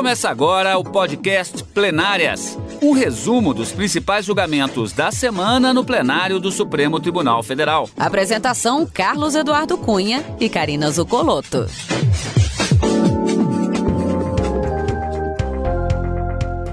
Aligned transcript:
Começa 0.00 0.30
agora 0.30 0.78
o 0.78 0.82
podcast 0.82 1.62
Plenárias 1.62 2.58
um 2.80 2.92
resumo 2.92 3.52
dos 3.52 3.70
principais 3.70 4.24
julgamentos 4.24 4.94
da 4.94 5.12
semana 5.12 5.74
no 5.74 5.84
plenário 5.84 6.40
do 6.40 6.50
Supremo 6.50 6.98
Tribunal 6.98 7.42
Federal. 7.42 7.86
Apresentação: 7.98 8.86
Carlos 8.86 9.34
Eduardo 9.34 9.76
Cunha 9.76 10.24
e 10.40 10.48
Karina 10.48 10.90
Zucolotto. 10.90 11.66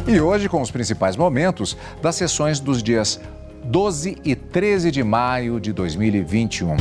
E 0.07 0.21
hoje 0.21 0.48
com 0.48 0.62
os 0.62 0.71
principais 0.71 1.18
momentos 1.18 1.75
das 2.02 2.16
sessões 2.16 2.62
dos 2.62 2.82
dias 2.82 3.20
12 3.66 4.20
e 4.23 4.38
13 4.38 4.89
de 4.89 5.04
maio 5.04 5.59
de 5.59 5.73
2021. 5.73 6.78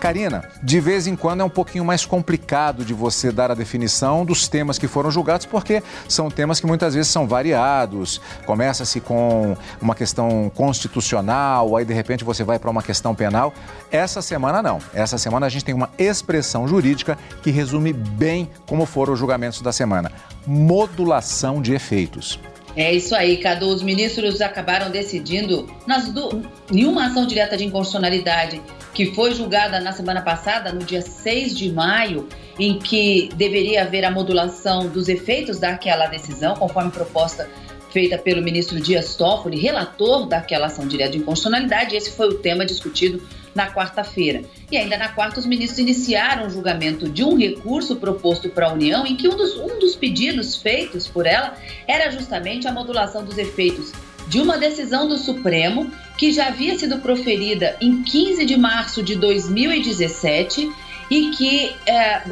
Karina, 0.00 0.42
de 0.62 0.80
vez 0.80 1.06
em 1.06 1.14
quando 1.14 1.42
é 1.42 1.44
um 1.44 1.50
pouquinho 1.50 1.84
mais 1.84 2.06
complicado 2.06 2.84
de 2.86 2.94
você 2.94 3.30
dar 3.30 3.50
a 3.50 3.54
definição 3.54 4.24
dos 4.24 4.48
temas 4.48 4.78
que 4.78 4.88
foram 4.88 5.10
julgados, 5.10 5.44
porque 5.44 5.82
são 6.08 6.30
temas 6.30 6.58
que 6.58 6.66
muitas 6.66 6.94
vezes 6.94 7.12
são 7.12 7.28
variados. 7.28 8.20
Começa-se 8.46 8.98
com 8.98 9.54
uma 9.80 9.94
questão 9.94 10.50
constitucional, 10.54 11.76
aí 11.76 11.84
de 11.84 11.92
repente 11.92 12.24
você 12.24 12.42
vai 12.42 12.58
para 12.58 12.70
uma 12.70 12.82
questão 12.82 13.14
penal. 13.14 13.52
Essa 13.92 14.22
semana 14.22 14.62
não. 14.62 14.78
Essa 14.94 15.18
semana 15.18 15.46
a 15.46 15.48
gente 15.50 15.66
tem 15.66 15.74
uma 15.74 15.90
expressão 15.98 16.66
jurídica 16.66 17.18
que 17.42 17.50
resume 17.50 17.92
bem 17.92 18.50
como 18.66 18.86
foram 18.86 19.12
os 19.12 19.18
julgamentos 19.18 19.60
da 19.60 19.72
semana: 19.72 20.10
modulação 20.46 21.60
de 21.60 21.74
efeitos. 21.74 22.40
É 22.76 22.92
isso 22.92 23.14
aí, 23.14 23.36
Cadu. 23.36 23.68
Os 23.68 23.82
ministros 23.82 24.40
acabaram 24.40 24.90
decidindo 24.90 25.68
nas 25.86 26.08
do... 26.08 26.42
em 26.72 26.84
uma 26.84 27.06
ação 27.06 27.26
direta 27.26 27.56
de 27.56 27.64
inconstitucionalidade 27.64 28.60
que 28.94 29.14
foi 29.14 29.34
julgada 29.34 29.80
na 29.80 29.92
semana 29.92 30.20
passada, 30.20 30.72
no 30.72 30.84
dia 30.84 31.00
6 31.00 31.56
de 31.56 31.70
maio, 31.72 32.28
em 32.58 32.78
que 32.78 33.30
deveria 33.34 33.82
haver 33.82 34.04
a 34.04 34.10
modulação 34.10 34.88
dos 34.88 35.08
efeitos 35.08 35.58
daquela 35.58 36.06
decisão, 36.06 36.54
conforme 36.54 36.90
proposta 36.90 37.48
feita 37.90 38.16
pelo 38.18 38.42
ministro 38.42 38.80
Dias 38.80 39.16
Toffoli, 39.16 39.58
relator 39.58 40.26
daquela 40.26 40.66
ação 40.66 40.86
direta 40.86 41.12
de 41.12 41.18
inconstitucionalidade. 41.18 41.96
Esse 41.96 42.12
foi 42.12 42.28
o 42.28 42.34
tema 42.34 42.64
discutido 42.64 43.20
na 43.54 43.72
quarta-feira. 43.72 44.42
E 44.70 44.76
ainda 44.76 44.96
na 44.96 45.08
quarta, 45.08 45.40
os 45.40 45.46
ministros 45.46 45.78
iniciaram 45.78 46.46
o 46.46 46.50
julgamento 46.50 47.08
de 47.08 47.24
um 47.24 47.36
recurso 47.36 47.96
proposto 47.96 48.48
para 48.48 48.66
a 48.66 48.72
União, 48.72 49.06
em 49.06 49.16
que 49.16 49.28
um 49.28 49.36
dos, 49.36 49.56
um 49.56 49.78
dos 49.78 49.96
pedidos 49.96 50.56
feitos 50.56 51.08
por 51.08 51.26
ela 51.26 51.54
era 51.86 52.10
justamente 52.10 52.68
a 52.68 52.72
modulação 52.72 53.24
dos 53.24 53.36
efeitos 53.38 53.92
de 54.28 54.40
uma 54.40 54.56
decisão 54.56 55.08
do 55.08 55.16
Supremo 55.16 55.90
que 56.16 56.32
já 56.32 56.46
havia 56.46 56.78
sido 56.78 56.98
proferida 56.98 57.76
em 57.80 58.02
15 58.02 58.44
de 58.44 58.56
março 58.56 59.02
de 59.02 59.16
2017 59.16 60.70
e 61.10 61.30
que, 61.30 61.74
é, 61.84 62.22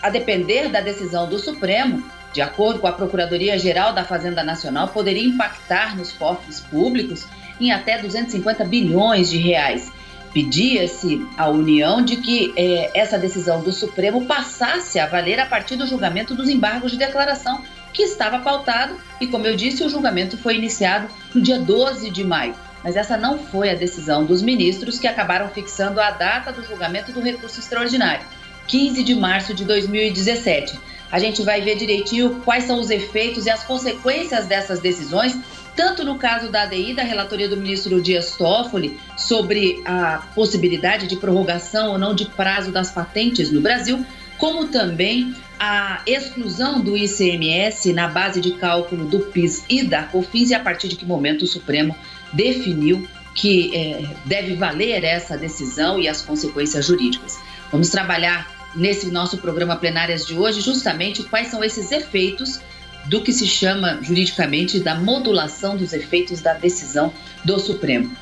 a 0.00 0.08
depender 0.08 0.68
da 0.68 0.80
decisão 0.80 1.28
do 1.28 1.38
Supremo, 1.38 2.02
de 2.32 2.40
acordo 2.40 2.78
com 2.78 2.86
a 2.86 2.92
Procuradoria-Geral 2.92 3.92
da 3.92 4.04
Fazenda 4.04 4.44
Nacional, 4.44 4.88
poderia 4.88 5.26
impactar 5.26 5.96
nos 5.96 6.12
cofres 6.12 6.60
públicos 6.60 7.26
em 7.60 7.72
até 7.72 8.00
250 8.00 8.64
bilhões 8.64 9.28
de 9.28 9.38
reais. 9.38 9.92
Pedia-se 10.38 11.26
à 11.36 11.48
União 11.48 12.00
de 12.00 12.14
que 12.18 12.54
é, 12.56 12.96
essa 12.96 13.18
decisão 13.18 13.60
do 13.60 13.72
Supremo 13.72 14.24
passasse 14.24 15.00
a 15.00 15.04
valer 15.04 15.40
a 15.40 15.46
partir 15.46 15.74
do 15.74 15.84
julgamento 15.84 16.32
dos 16.32 16.48
embargos 16.48 16.92
de 16.92 16.96
declaração 16.96 17.60
que 17.92 18.04
estava 18.04 18.38
pautado 18.38 18.94
e, 19.20 19.26
como 19.26 19.48
eu 19.48 19.56
disse, 19.56 19.82
o 19.82 19.88
julgamento 19.88 20.38
foi 20.38 20.54
iniciado 20.54 21.08
no 21.34 21.40
dia 21.40 21.58
12 21.58 22.08
de 22.10 22.22
maio. 22.22 22.54
Mas 22.84 22.94
essa 22.94 23.16
não 23.16 23.36
foi 23.36 23.70
a 23.70 23.74
decisão 23.74 24.24
dos 24.24 24.40
ministros 24.40 24.96
que 24.96 25.08
acabaram 25.08 25.48
fixando 25.48 26.00
a 26.00 26.12
data 26.12 26.52
do 26.52 26.64
julgamento 26.64 27.10
do 27.10 27.20
recurso 27.20 27.58
extraordinário, 27.58 28.24
15 28.68 29.02
de 29.02 29.16
março 29.16 29.52
de 29.52 29.64
2017. 29.64 30.78
A 31.10 31.18
gente 31.18 31.42
vai 31.42 31.62
ver 31.62 31.76
direitinho 31.76 32.42
quais 32.44 32.62
são 32.62 32.78
os 32.78 32.90
efeitos 32.90 33.44
e 33.46 33.50
as 33.50 33.64
consequências 33.64 34.46
dessas 34.46 34.78
decisões, 34.78 35.36
tanto 35.78 36.04
no 36.04 36.18
caso 36.18 36.50
da 36.50 36.62
ADI, 36.62 36.92
da 36.92 37.04
relatoria 37.04 37.48
do 37.48 37.56
ministro 37.56 38.02
Dias 38.02 38.32
Toffoli, 38.32 38.98
sobre 39.16 39.80
a 39.84 40.26
possibilidade 40.34 41.06
de 41.06 41.14
prorrogação 41.14 41.92
ou 41.92 41.98
não 41.98 42.16
de 42.16 42.26
prazo 42.26 42.72
das 42.72 42.90
patentes 42.90 43.52
no 43.52 43.60
Brasil, 43.60 44.04
como 44.38 44.66
também 44.66 45.32
a 45.56 46.02
exclusão 46.04 46.80
do 46.80 46.96
ICMS 46.96 47.92
na 47.92 48.08
base 48.08 48.40
de 48.40 48.54
cálculo 48.54 49.04
do 49.04 49.20
PIS 49.20 49.64
e 49.68 49.84
da 49.84 50.02
COFINS 50.02 50.50
e 50.50 50.54
a 50.54 50.58
partir 50.58 50.88
de 50.88 50.96
que 50.96 51.06
momento 51.06 51.42
o 51.42 51.46
Supremo 51.46 51.94
definiu 52.32 53.08
que 53.32 53.70
é, 53.72 54.04
deve 54.24 54.56
valer 54.56 55.04
essa 55.04 55.38
decisão 55.38 56.00
e 56.00 56.08
as 56.08 56.22
consequências 56.22 56.86
jurídicas. 56.86 57.38
Vamos 57.70 57.88
trabalhar 57.88 58.50
nesse 58.74 59.12
nosso 59.12 59.38
programa 59.38 59.76
plenárias 59.76 60.26
de 60.26 60.34
hoje 60.34 60.60
justamente 60.60 61.22
quais 61.22 61.46
são 61.46 61.62
esses 61.62 61.92
efeitos 61.92 62.60
do 63.08 63.22
que 63.22 63.32
se 63.32 63.46
chama 63.46 63.98
juridicamente 64.02 64.80
da 64.80 64.94
modulação 64.94 65.76
dos 65.76 65.92
efeitos 65.92 66.40
da 66.40 66.52
decisão 66.52 67.12
do 67.44 67.58
Supremo. 67.58 68.14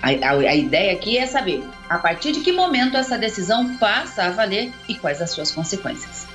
A, 0.00 0.08
a, 0.08 0.30
a, 0.32 0.56
ideia 0.56 0.92
aqui 0.92 1.16
é 1.16 1.26
saber 1.26 1.62
a 1.88 1.98
partir 1.98 2.32
de 2.32 2.40
que 2.40 2.50
momento 2.50 2.96
essa 2.96 3.16
decisão 3.16 3.76
passa 3.76 4.24
a 4.24 4.30
valer 4.30 4.72
e 4.88 4.94
quais 4.96 5.22
as 5.22 5.30
suas 5.30 5.52
consequências. 5.52 6.26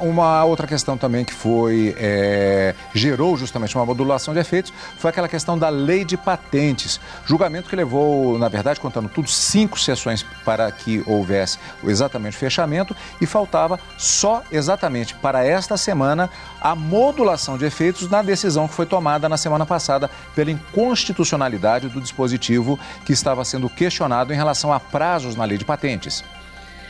Uma 0.00 0.44
outra 0.44 0.66
questão 0.66 0.98
também 0.98 1.24
que 1.24 1.32
foi 1.32 1.94
é, 1.96 2.74
gerou 2.92 3.36
justamente 3.36 3.76
uma 3.76 3.86
modulação 3.86 4.34
de 4.34 4.40
efeitos 4.40 4.72
foi 4.96 5.10
aquela 5.10 5.28
questão 5.28 5.56
da 5.56 5.68
lei 5.68 6.04
de 6.04 6.16
patentes. 6.16 7.00
Julgamento 7.24 7.68
que 7.68 7.76
levou, 7.76 8.36
na 8.38 8.48
verdade, 8.48 8.80
contando 8.80 9.08
tudo, 9.08 9.28
cinco 9.28 9.78
sessões 9.78 10.24
para 10.44 10.68
que 10.72 11.04
houvesse 11.06 11.60
exatamente 11.84 12.36
o 12.36 12.40
fechamento 12.40 12.96
e 13.20 13.26
faltava 13.26 13.78
só 13.96 14.42
exatamente 14.50 15.14
para 15.14 15.44
esta 15.44 15.76
semana 15.76 16.28
a 16.60 16.74
modulação 16.74 17.56
de 17.56 17.64
efeitos 17.64 18.10
na 18.10 18.20
decisão 18.20 18.66
que 18.66 18.74
foi 18.74 18.84
tomada 18.84 19.28
na 19.28 19.36
semana 19.36 19.64
passada 19.64 20.10
pela 20.34 20.50
inconstitucionalidade 20.50 21.88
do 21.88 22.00
dispositivo 22.00 22.76
que 23.04 23.12
estava 23.12 23.44
sendo 23.44 23.70
questionado 23.70 24.32
em 24.32 24.36
relação 24.36 24.72
a 24.72 24.80
prazos 24.80 25.36
na 25.36 25.44
lei 25.44 25.56
de 25.56 25.64
patentes. 25.64 26.24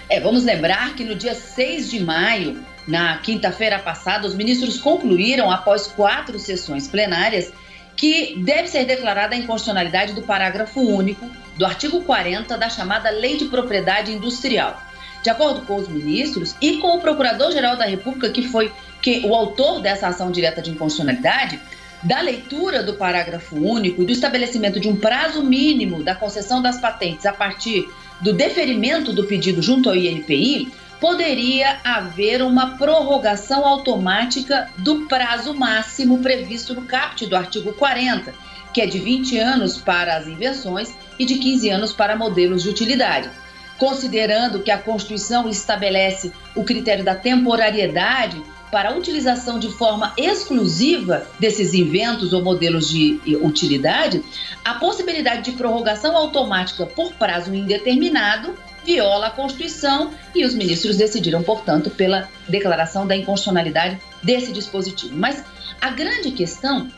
É, 0.09 0.19
vamos 0.21 0.45
lembrar 0.45 0.95
que 0.95 1.05
no 1.05 1.15
dia 1.15 1.35
6 1.35 1.91
de 1.91 2.03
maio 2.03 2.65
na 2.87 3.19
quinta-feira 3.19 3.79
passada, 3.79 4.27
os 4.27 4.35
ministros 4.35 4.79
concluíram, 4.79 5.51
após 5.51 5.87
quatro 5.87 6.39
sessões 6.39 6.89
plenárias, 6.89 7.53
que 7.95 8.37
deve 8.39 8.69
ser 8.69 8.87
declarada 8.87 9.35
a 9.35 9.39
inconstitucionalidade 9.39 10.15
do 10.15 10.23
parágrafo 10.23 10.81
único 10.81 11.29
do 11.59 11.67
artigo 11.67 12.03
40 12.03 12.57
da 12.57 12.71
chamada 12.71 13.11
Lei 13.11 13.37
de 13.37 13.47
Propriedade 13.47 14.13
Industrial. 14.13 14.81
De 15.23 15.29
acordo 15.29 15.63
com 15.67 15.77
os 15.77 15.89
ministros 15.89 16.55
e 16.63 16.79
com 16.79 16.97
o 16.97 17.01
Procurador-Geral 17.01 17.77
da 17.77 17.85
República, 17.85 18.31
que 18.31 18.49
foi 18.49 18.73
que, 19.03 19.27
o 19.27 19.35
autor 19.35 19.83
dessa 19.83 20.09
ação 20.09 20.31
direta 20.31 20.63
de 20.63 20.71
inconstitucionalidade, 20.71 21.61
da 22.03 22.21
leitura 22.21 22.83
do 22.83 22.95
parágrafo 22.95 23.57
único 23.57 24.03
e 24.03 24.07
do 24.07 24.13
estabelecimento 24.13 24.79
de 24.79 24.89
um 24.89 24.97
prazo 24.97 25.43
mínimo 25.43 26.03
da 26.03 26.15
concessão 26.15 26.63
das 26.63 26.81
patentes 26.81 27.27
a 27.27 27.33
partir 27.33 27.87
do 28.21 28.33
deferimento 28.33 29.13
do 29.13 29.25
pedido 29.25 29.63
junto 29.63 29.89
ao 29.89 29.97
INPI, 29.97 30.73
poderia 31.01 31.79
haver 31.85 32.43
uma 32.43 32.77
prorrogação 32.77 33.65
automática 33.65 34.69
do 34.79 35.07
prazo 35.07 35.55
máximo 35.55 36.19
previsto 36.19 36.75
no 36.75 36.83
caput 36.83 37.27
do 37.27 37.37
artigo 37.37 37.73
40, 37.73 38.35
que 38.73 38.81
é 38.81 38.87
de 38.87 38.99
20 38.99 39.39
anos 39.39 39.79
para 39.79 40.17
as 40.17 40.27
invenções 40.27 40.93
e 41.19 41.25
de 41.25 41.37
15 41.37 41.71
anos 41.71 41.93
para 41.93 42.17
modelos 42.17 42.65
de 42.65 42.69
utilidade. 42.69 43.31
Considerando 43.79 44.61
que 44.61 44.73
a 44.73 44.79
Constituição 44.79 45.49
estabelece 45.49 46.33
o 46.57 46.65
critério 46.65 47.05
da 47.05 47.15
temporariedade 47.15 48.43
para 48.71 48.91
a 48.91 48.97
utilização 48.97 49.59
de 49.59 49.71
forma 49.71 50.13
exclusiva 50.17 51.27
desses 51.39 51.75
inventos 51.75 52.33
ou 52.33 52.43
modelos 52.43 52.89
de 52.89 53.21
utilidade, 53.41 54.23
a 54.65 54.75
possibilidade 54.75 55.51
de 55.51 55.53
prorrogação 55.53 56.17
automática 56.17 56.87
por 56.87 57.13
prazo 57.15 57.55
indeterminado 57.55 58.55
viola 58.85 59.27
a 59.27 59.31
Constituição 59.31 60.13
e 60.35 60.45
os 60.45 60.55
ministros 60.55 60.97
decidiram, 60.97 61.43
portanto, 61.43 61.91
pela 61.91 62.29
declaração 62.49 63.07
da 63.07 63.17
inconstitucionalidade 63.17 64.01
desse 64.23 64.53
dispositivo. 64.53 65.15
Mas 65.17 65.45
a 65.81 65.91
grande 65.91 66.31
questão 66.31 66.89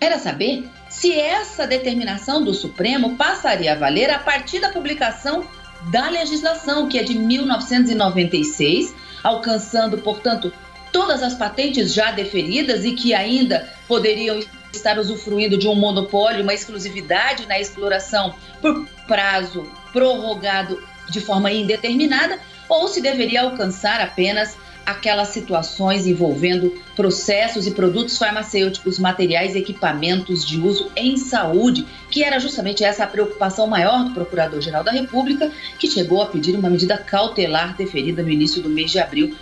era 0.00 0.18
saber 0.18 0.68
se 0.88 1.12
essa 1.12 1.66
determinação 1.66 2.42
do 2.42 2.54
Supremo 2.54 3.16
passaria 3.16 3.72
a 3.72 3.76
valer 3.76 4.10
a 4.10 4.18
partir 4.18 4.60
da 4.60 4.70
publicação 4.70 5.46
da 5.90 6.08
legislação, 6.08 6.88
que 6.88 6.98
é 6.98 7.02
de 7.04 7.16
1996, 7.16 8.94
alcançando, 9.22 9.98
portanto, 9.98 10.52
todas 10.92 11.22
as 11.22 11.34
patentes 11.34 11.92
já 11.92 12.10
deferidas 12.10 12.84
e 12.84 12.92
que 12.92 13.14
ainda 13.14 13.68
poderiam 13.86 14.40
estar 14.72 14.98
usufruindo 14.98 15.56
de 15.56 15.66
um 15.66 15.74
monopólio, 15.74 16.42
uma 16.42 16.54
exclusividade 16.54 17.46
na 17.46 17.58
exploração 17.58 18.34
por 18.60 18.86
prazo 19.06 19.66
prorrogado 19.92 20.82
de 21.10 21.20
forma 21.20 21.50
indeterminada 21.50 22.38
ou 22.68 22.86
se 22.86 23.00
deveria 23.00 23.42
alcançar 23.42 24.00
apenas 24.00 24.56
aquelas 24.88 25.28
situações 25.28 26.06
envolvendo 26.06 26.72
processos 26.96 27.66
e 27.66 27.72
produtos 27.72 28.16
farmacêuticos, 28.16 28.98
materiais 28.98 29.54
e 29.54 29.58
equipamentos 29.58 30.46
de 30.46 30.58
uso 30.58 30.90
em 30.96 31.18
saúde, 31.18 31.86
que 32.10 32.24
era 32.24 32.40
justamente 32.40 32.82
essa 32.82 33.04
a 33.04 33.06
preocupação 33.06 33.66
maior 33.66 34.04
do 34.04 34.12
Procurador-Geral 34.12 34.82
da 34.82 34.90
República, 34.90 35.50
que 35.78 35.90
chegou 35.90 36.22
a 36.22 36.26
pedir 36.26 36.56
uma 36.56 36.70
medida 36.70 36.96
cautelar 36.96 37.76
deferida 37.76 38.22
no 38.22 38.30
início 38.30 38.62
do 38.62 38.70
mês 38.70 38.90
de 38.90 38.98
abril 38.98 39.36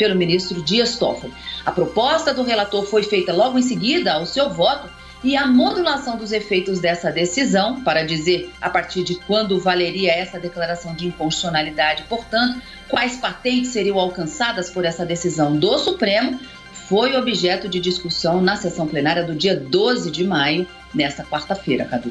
pelo 0.00 0.16
ministro 0.16 0.62
Dias 0.62 0.96
Toffoli. 0.96 1.30
A 1.66 1.70
proposta 1.70 2.32
do 2.32 2.42
relator 2.42 2.86
foi 2.86 3.02
feita 3.02 3.34
logo 3.34 3.58
em 3.58 3.62
seguida 3.62 4.14
ao 4.14 4.24
seu 4.24 4.48
voto 4.48 4.88
e 5.22 5.36
a 5.36 5.46
modulação 5.46 6.16
dos 6.16 6.32
efeitos 6.32 6.80
dessa 6.80 7.12
decisão, 7.12 7.84
para 7.84 8.02
dizer 8.02 8.50
a 8.62 8.70
partir 8.70 9.04
de 9.04 9.16
quando 9.16 9.60
valeria 9.60 10.10
essa 10.10 10.40
declaração 10.40 10.94
de 10.94 11.06
inconstitucionalidade, 11.08 12.04
portanto, 12.08 12.62
quais 12.88 13.18
patentes 13.18 13.72
seriam 13.72 13.98
alcançadas 13.98 14.70
por 14.70 14.86
essa 14.86 15.04
decisão 15.04 15.54
do 15.54 15.78
Supremo, 15.78 16.40
foi 16.88 17.14
objeto 17.14 17.68
de 17.68 17.78
discussão 17.78 18.40
na 18.40 18.56
sessão 18.56 18.86
plenária 18.86 19.22
do 19.22 19.34
dia 19.34 19.54
12 19.54 20.10
de 20.10 20.24
maio, 20.24 20.66
nesta 20.94 21.22
quarta-feira, 21.24 21.84
Cadu. 21.84 22.10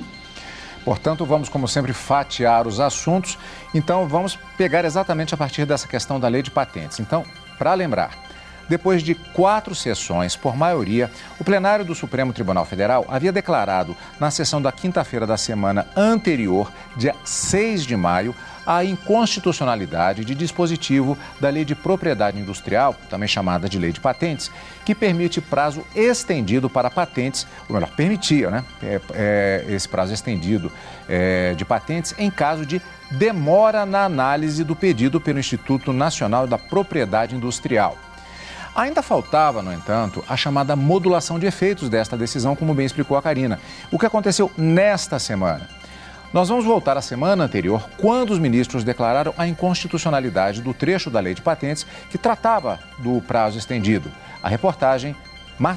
Portanto, 0.85 1.25
vamos, 1.25 1.49
como 1.49 1.67
sempre, 1.67 1.91
fatiar 1.91 2.67
os 2.67 2.79
assuntos. 2.79 3.37
Então, 3.73 4.07
vamos 4.07 4.37
pegar 4.57 4.85
exatamente 4.85 5.33
a 5.33 5.37
partir 5.37 5.65
dessa 5.65 5.87
questão 5.87 6.19
da 6.19 6.27
lei 6.27 6.41
de 6.41 6.49
patentes. 6.49 6.99
Então, 6.99 7.25
para 7.59 7.73
lembrar, 7.73 8.11
depois 8.69 9.03
de 9.03 9.15
quatro 9.15 9.75
sessões, 9.75 10.35
por 10.35 10.55
maioria, 10.55 11.11
o 11.39 11.43
plenário 11.43 11.83
do 11.83 11.93
Supremo 11.93 12.31
Tribunal 12.31 12.65
Federal 12.65 13.05
havia 13.09 13.31
declarado, 13.31 13.97
na 14.19 14.31
sessão 14.31 14.61
da 14.61 14.71
quinta-feira 14.71 15.27
da 15.27 15.37
semana 15.37 15.87
anterior, 15.97 16.71
dia 16.95 17.15
6 17.25 17.83
de 17.83 17.97
maio, 17.97 18.33
a 18.65 18.83
inconstitucionalidade 18.83 20.23
de 20.23 20.35
dispositivo 20.35 21.17
da 21.39 21.49
Lei 21.49 21.65
de 21.65 21.73
Propriedade 21.73 22.39
Industrial, 22.39 22.95
também 23.09 23.27
chamada 23.27 23.67
de 23.67 23.79
Lei 23.79 23.91
de 23.91 23.99
Patentes, 23.99 24.51
que 24.85 24.93
permite 24.93 25.41
prazo 25.41 25.83
estendido 25.95 26.69
para 26.69 26.91
patentes, 26.91 27.47
ou 27.67 27.73
melhor, 27.73 27.89
permitia 27.95 28.51
né, 28.51 28.63
é, 28.83 29.01
é, 29.13 29.65
esse 29.69 29.89
prazo 29.89 30.13
estendido 30.13 30.71
é, 31.07 31.55
de 31.55 31.65
patentes 31.65 32.13
em 32.19 32.29
caso 32.29 32.63
de 32.63 32.79
demora 33.11 33.85
na 33.85 34.03
análise 34.03 34.63
do 34.63 34.75
pedido 34.75 35.19
pelo 35.19 35.39
Instituto 35.39 35.91
Nacional 35.91 36.45
da 36.47 36.57
Propriedade 36.57 37.35
Industrial. 37.35 37.97
Ainda 38.75 39.01
faltava, 39.01 39.61
no 39.61 39.73
entanto, 39.73 40.23
a 40.29 40.37
chamada 40.37 40.75
modulação 40.75 41.39
de 41.39 41.45
efeitos 41.45 41.89
desta 41.89 42.15
decisão, 42.15 42.55
como 42.55 42.73
bem 42.73 42.85
explicou 42.85 43.17
a 43.17 43.21
Karina. 43.21 43.59
O 43.91 43.97
que 43.97 44.05
aconteceu 44.05 44.51
nesta 44.57 45.17
semana? 45.17 45.67
Nós 46.31 46.47
vamos 46.47 46.63
voltar 46.63 46.95
à 46.95 47.01
semana 47.01 47.43
anterior, 47.43 47.89
quando 47.97 48.29
os 48.29 48.37
ministros 48.37 48.83
declararam 48.83 49.33
a 49.35 49.47
inconstitucionalidade 49.47 50.61
do 50.61 50.75
trecho 50.75 51.09
da 51.09 51.19
lei 51.19 51.33
de 51.33 51.41
patentes 51.41 51.85
que 52.11 52.19
tratava 52.19 52.79
do 52.99 53.19
prazo 53.21 53.57
estendido. 53.57 54.11
A 54.43 54.47
reportagem 54.47 55.15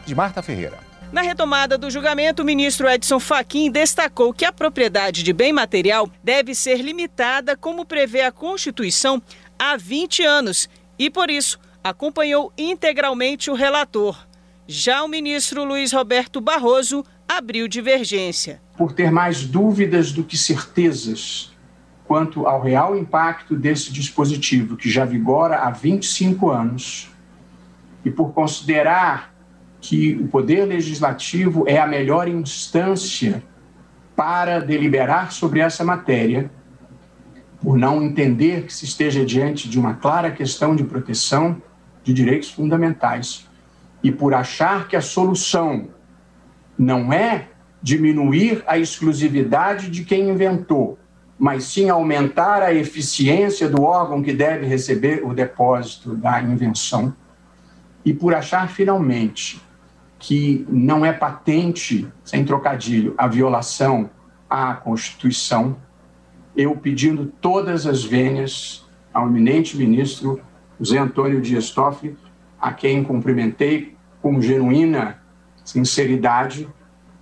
de 0.04 0.14
Marta 0.14 0.42
Ferreira. 0.42 0.91
Na 1.12 1.20
retomada 1.20 1.76
do 1.76 1.90
julgamento, 1.90 2.40
o 2.40 2.44
ministro 2.44 2.88
Edson 2.88 3.20
Fachin 3.20 3.70
destacou 3.70 4.32
que 4.32 4.46
a 4.46 4.52
propriedade 4.52 5.22
de 5.22 5.30
bem 5.30 5.52
material 5.52 6.08
deve 6.24 6.54
ser 6.54 6.80
limitada, 6.80 7.54
como 7.54 7.84
prevê 7.84 8.22
a 8.22 8.32
Constituição, 8.32 9.20
há 9.58 9.76
20 9.76 10.24
anos 10.24 10.70
e, 10.98 11.10
por 11.10 11.28
isso, 11.28 11.60
acompanhou 11.84 12.50
integralmente 12.56 13.50
o 13.50 13.54
relator. 13.54 14.26
Já 14.66 15.04
o 15.04 15.08
ministro 15.08 15.64
Luiz 15.64 15.92
Roberto 15.92 16.40
Barroso 16.40 17.04
abriu 17.28 17.68
divergência. 17.68 18.62
Por 18.78 18.94
ter 18.94 19.10
mais 19.10 19.44
dúvidas 19.44 20.12
do 20.12 20.24
que 20.24 20.38
certezas 20.38 21.52
quanto 22.06 22.46
ao 22.46 22.62
real 22.62 22.96
impacto 22.96 23.54
desse 23.54 23.92
dispositivo, 23.92 24.78
que 24.78 24.88
já 24.88 25.04
vigora 25.04 25.56
há 25.56 25.70
25 25.70 26.50
anos, 26.50 27.10
e 28.02 28.10
por 28.10 28.32
considerar 28.32 29.31
que 29.82 30.14
o 30.14 30.28
Poder 30.28 30.64
Legislativo 30.64 31.64
é 31.66 31.76
a 31.76 31.86
melhor 31.88 32.28
instância 32.28 33.42
para 34.14 34.60
deliberar 34.60 35.32
sobre 35.32 35.58
essa 35.58 35.84
matéria, 35.84 36.48
por 37.60 37.76
não 37.76 38.00
entender 38.00 38.64
que 38.64 38.72
se 38.72 38.84
esteja 38.84 39.24
diante 39.26 39.68
de 39.68 39.80
uma 39.80 39.94
clara 39.94 40.30
questão 40.30 40.76
de 40.76 40.84
proteção 40.84 41.60
de 42.04 42.14
direitos 42.14 42.50
fundamentais 42.50 43.48
e 44.04 44.12
por 44.12 44.34
achar 44.34 44.86
que 44.86 44.94
a 44.94 45.00
solução 45.00 45.88
não 46.78 47.12
é 47.12 47.48
diminuir 47.82 48.62
a 48.68 48.78
exclusividade 48.78 49.90
de 49.90 50.04
quem 50.04 50.30
inventou, 50.30 50.96
mas 51.36 51.64
sim 51.64 51.90
aumentar 51.90 52.62
a 52.62 52.72
eficiência 52.72 53.68
do 53.68 53.82
órgão 53.82 54.22
que 54.22 54.32
deve 54.32 54.64
receber 54.64 55.24
o 55.24 55.34
depósito 55.34 56.14
da 56.14 56.40
invenção, 56.40 57.12
e 58.04 58.14
por 58.14 58.32
achar 58.32 58.68
finalmente 58.68 59.60
que 60.22 60.64
não 60.70 61.04
é 61.04 61.12
patente, 61.12 62.06
sem 62.22 62.44
trocadilho, 62.44 63.12
a 63.18 63.26
violação 63.26 64.08
à 64.48 64.72
Constituição, 64.72 65.76
eu 66.56 66.76
pedindo 66.76 67.26
todas 67.40 67.88
as 67.88 68.04
vênias 68.04 68.86
ao 69.12 69.26
eminente 69.26 69.76
ministro 69.76 70.40
José 70.78 70.96
Antônio 70.98 71.40
Dias 71.40 71.70
Toffoli, 71.70 72.16
a 72.60 72.72
quem 72.72 73.02
cumprimentei 73.02 73.96
com 74.22 74.40
genuína 74.40 75.20
sinceridade, 75.64 76.68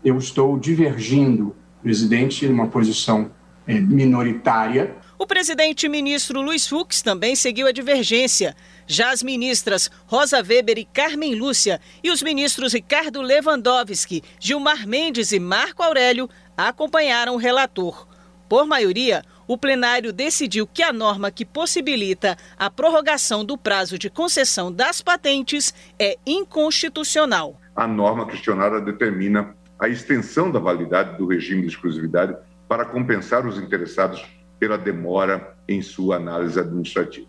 eu 0.04 0.18
estou 0.18 0.58
divergindo, 0.58 1.56
presidente, 1.82 2.46
numa 2.46 2.66
posição 2.66 3.30
é, 3.66 3.80
minoritária. 3.80 4.94
O 5.20 5.26
presidente 5.26 5.86
ministro 5.86 6.40
Luiz 6.40 6.66
Fux 6.66 7.02
também 7.02 7.36
seguiu 7.36 7.66
a 7.66 7.72
divergência. 7.72 8.56
Já 8.86 9.10
as 9.10 9.22
ministras 9.22 9.90
Rosa 10.06 10.38
Weber 10.38 10.78
e 10.78 10.86
Carmen 10.86 11.34
Lúcia 11.34 11.78
e 12.02 12.10
os 12.10 12.22
ministros 12.22 12.72
Ricardo 12.72 13.20
Lewandowski, 13.20 14.22
Gilmar 14.40 14.88
Mendes 14.88 15.30
e 15.30 15.38
Marco 15.38 15.82
Aurélio 15.82 16.26
acompanharam 16.56 17.34
o 17.34 17.36
relator. 17.36 18.08
Por 18.48 18.64
maioria, 18.64 19.22
o 19.46 19.58
plenário 19.58 20.10
decidiu 20.10 20.66
que 20.66 20.82
a 20.82 20.90
norma 20.90 21.30
que 21.30 21.44
possibilita 21.44 22.34
a 22.58 22.70
prorrogação 22.70 23.44
do 23.44 23.58
prazo 23.58 23.98
de 23.98 24.08
concessão 24.08 24.72
das 24.72 25.02
patentes 25.02 25.74
é 25.98 26.16
inconstitucional 26.26 27.60
a 27.76 27.86
norma 27.86 28.26
questionada 28.26 28.80
determina 28.80 29.54
a 29.78 29.88
extensão 29.88 30.50
da 30.50 30.58
validade 30.58 31.16
do 31.16 31.26
regime 31.26 31.62
de 31.62 31.68
exclusividade 31.68 32.36
para 32.68 32.84
compensar 32.84 33.46
os 33.46 33.58
interessados 33.58 34.22
pela 34.60 34.76
demora 34.76 35.56
em 35.66 35.80
sua 35.80 36.16
análise 36.16 36.60
administrativa. 36.60 37.26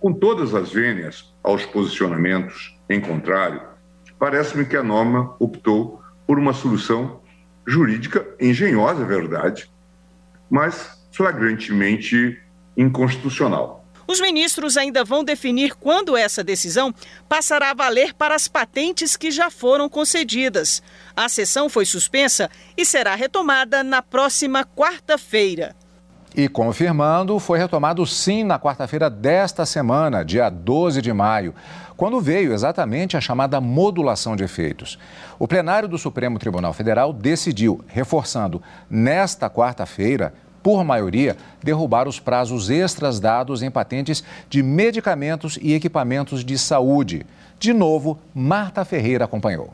Com 0.00 0.12
todas 0.12 0.54
as 0.54 0.72
vênias 0.72 1.32
aos 1.42 1.66
posicionamentos 1.66 2.76
em 2.88 3.00
contrário, 3.00 3.60
parece-me 4.18 4.64
que 4.64 4.76
a 4.76 4.82
norma 4.82 5.36
optou 5.38 6.02
por 6.26 6.38
uma 6.38 6.54
solução 6.54 7.20
jurídica 7.66 8.26
engenhosa, 8.40 9.02
é 9.02 9.06
verdade, 9.06 9.70
mas 10.48 10.98
flagrantemente 11.12 12.40
inconstitucional. 12.76 13.84
Os 14.06 14.22
ministros 14.22 14.78
ainda 14.78 15.04
vão 15.04 15.22
definir 15.22 15.74
quando 15.74 16.16
essa 16.16 16.42
decisão 16.42 16.94
passará 17.28 17.72
a 17.72 17.74
valer 17.74 18.14
para 18.14 18.34
as 18.34 18.48
patentes 18.48 19.18
que 19.18 19.30
já 19.30 19.50
foram 19.50 19.86
concedidas. 19.86 20.82
A 21.14 21.28
sessão 21.28 21.68
foi 21.68 21.84
suspensa 21.84 22.48
e 22.74 22.86
será 22.86 23.14
retomada 23.14 23.84
na 23.84 24.00
próxima 24.00 24.64
quarta-feira. 24.64 25.76
E 26.38 26.46
confirmando, 26.46 27.40
foi 27.40 27.58
retomado 27.58 28.06
sim 28.06 28.44
na 28.44 28.60
quarta-feira 28.60 29.10
desta 29.10 29.66
semana, 29.66 30.24
dia 30.24 30.48
12 30.48 31.02
de 31.02 31.12
maio, 31.12 31.52
quando 31.96 32.20
veio 32.20 32.52
exatamente 32.52 33.16
a 33.16 33.20
chamada 33.20 33.60
modulação 33.60 34.36
de 34.36 34.44
efeitos. 34.44 35.00
O 35.36 35.48
plenário 35.48 35.88
do 35.88 35.98
Supremo 35.98 36.38
Tribunal 36.38 36.72
Federal 36.72 37.12
decidiu, 37.12 37.84
reforçando 37.88 38.62
nesta 38.88 39.50
quarta-feira, 39.50 40.32
por 40.62 40.84
maioria, 40.84 41.36
derrubar 41.60 42.06
os 42.06 42.20
prazos 42.20 42.70
extras 42.70 43.18
dados 43.18 43.60
em 43.60 43.68
patentes 43.68 44.22
de 44.48 44.62
medicamentos 44.62 45.58
e 45.60 45.74
equipamentos 45.74 46.44
de 46.44 46.56
saúde. 46.56 47.26
De 47.58 47.72
novo, 47.72 48.16
Marta 48.32 48.84
Ferreira 48.84 49.24
acompanhou. 49.24 49.72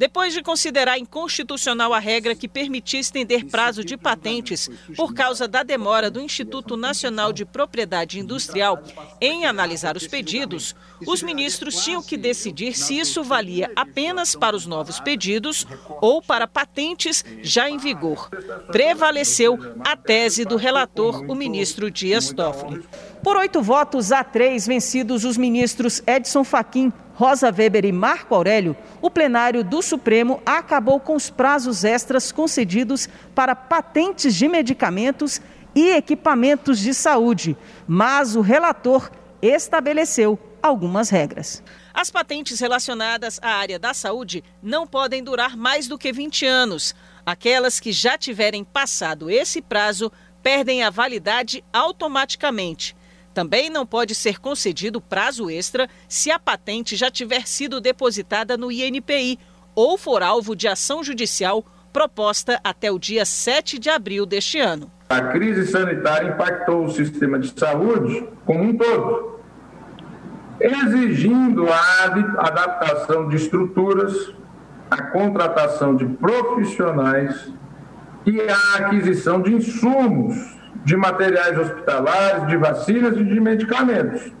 Depois 0.00 0.32
de 0.32 0.42
considerar 0.42 0.98
inconstitucional 0.98 1.92
a 1.92 1.98
regra 1.98 2.34
que 2.34 2.48
permitia 2.48 2.98
estender 2.98 3.44
prazo 3.44 3.84
de 3.84 3.98
patentes 3.98 4.66
por 4.96 5.12
causa 5.12 5.46
da 5.46 5.62
demora 5.62 6.10
do 6.10 6.22
Instituto 6.22 6.74
Nacional 6.74 7.34
de 7.34 7.44
Propriedade 7.44 8.18
Industrial 8.18 8.82
em 9.20 9.44
analisar 9.44 9.98
os 9.98 10.06
pedidos, 10.06 10.74
os 11.06 11.22
ministros 11.22 11.84
tinham 11.84 12.02
que 12.02 12.16
decidir 12.16 12.78
se 12.78 12.98
isso 12.98 13.22
valia 13.22 13.70
apenas 13.76 14.34
para 14.34 14.56
os 14.56 14.64
novos 14.64 14.98
pedidos 14.98 15.66
ou 16.00 16.22
para 16.22 16.48
patentes 16.48 17.22
já 17.42 17.68
em 17.68 17.76
vigor. 17.76 18.30
Prevaleceu 18.68 19.58
a 19.80 19.94
tese 19.94 20.46
do 20.46 20.56
relator, 20.56 21.30
o 21.30 21.34
ministro 21.34 21.90
Dias 21.90 22.32
Toffoli. 22.32 22.82
Por 23.22 23.36
oito 23.36 23.60
votos 23.60 24.12
a 24.12 24.24
três 24.24 24.66
vencidos 24.66 25.24
os 25.26 25.36
ministros 25.36 26.02
Edson 26.06 26.42
Fachin, 26.42 26.90
Rosa 27.14 27.52
Weber 27.54 27.84
e 27.84 27.92
Marco 27.92 28.34
Aurélio, 28.34 28.74
o 29.02 29.10
plenário 29.10 29.62
do 29.62 29.82
Supremo 29.82 30.40
acabou 30.46 30.98
com 30.98 31.14
os 31.14 31.28
prazos 31.28 31.84
extras 31.84 32.32
concedidos 32.32 33.10
para 33.34 33.54
patentes 33.54 34.34
de 34.34 34.48
medicamentos 34.48 35.38
e 35.74 35.90
equipamentos 35.90 36.78
de 36.78 36.94
saúde, 36.94 37.58
mas 37.86 38.34
o 38.36 38.40
relator 38.40 39.10
estabeleceu 39.42 40.38
algumas 40.62 41.10
regras. 41.10 41.62
As 41.92 42.10
patentes 42.10 42.58
relacionadas 42.58 43.38
à 43.42 43.50
área 43.50 43.78
da 43.78 43.92
saúde 43.92 44.42
não 44.62 44.86
podem 44.86 45.22
durar 45.22 45.58
mais 45.58 45.86
do 45.86 45.98
que 45.98 46.10
20 46.10 46.46
anos. 46.46 46.94
Aquelas 47.26 47.78
que 47.78 47.92
já 47.92 48.16
tiverem 48.16 48.64
passado 48.64 49.28
esse 49.28 49.60
prazo 49.60 50.10
perdem 50.42 50.82
a 50.82 50.88
validade 50.88 51.62
automaticamente. 51.70 52.96
Também 53.40 53.70
não 53.70 53.86
pode 53.86 54.14
ser 54.14 54.38
concedido 54.38 55.00
prazo 55.00 55.48
extra 55.48 55.88
se 56.06 56.30
a 56.30 56.38
patente 56.38 56.94
já 56.94 57.10
tiver 57.10 57.46
sido 57.46 57.80
depositada 57.80 58.54
no 58.54 58.70
INPI 58.70 59.38
ou 59.74 59.96
for 59.96 60.22
alvo 60.22 60.54
de 60.54 60.68
ação 60.68 61.02
judicial 61.02 61.64
proposta 61.90 62.60
até 62.62 62.92
o 62.92 62.98
dia 62.98 63.24
7 63.24 63.78
de 63.78 63.88
abril 63.88 64.26
deste 64.26 64.58
ano. 64.58 64.92
A 65.08 65.22
crise 65.22 65.66
sanitária 65.68 66.28
impactou 66.28 66.84
o 66.84 66.90
sistema 66.90 67.38
de 67.38 67.58
saúde 67.58 68.28
como 68.44 68.62
um 68.62 68.76
todo, 68.76 69.40
exigindo 70.60 71.66
a 71.72 72.04
adaptação 72.46 73.26
de 73.30 73.36
estruturas, 73.36 74.34
a 74.90 75.00
contratação 75.00 75.96
de 75.96 76.04
profissionais 76.04 77.50
e 78.26 78.38
a 78.38 78.76
aquisição 78.80 79.40
de 79.40 79.54
insumos, 79.54 80.59
de 80.84 80.96
materiais 80.96 81.58
hospitalares, 81.58 82.46
de 82.48 82.56
vacinas 82.56 83.16
e 83.16 83.24
de 83.24 83.40
medicamentos. 83.40 84.32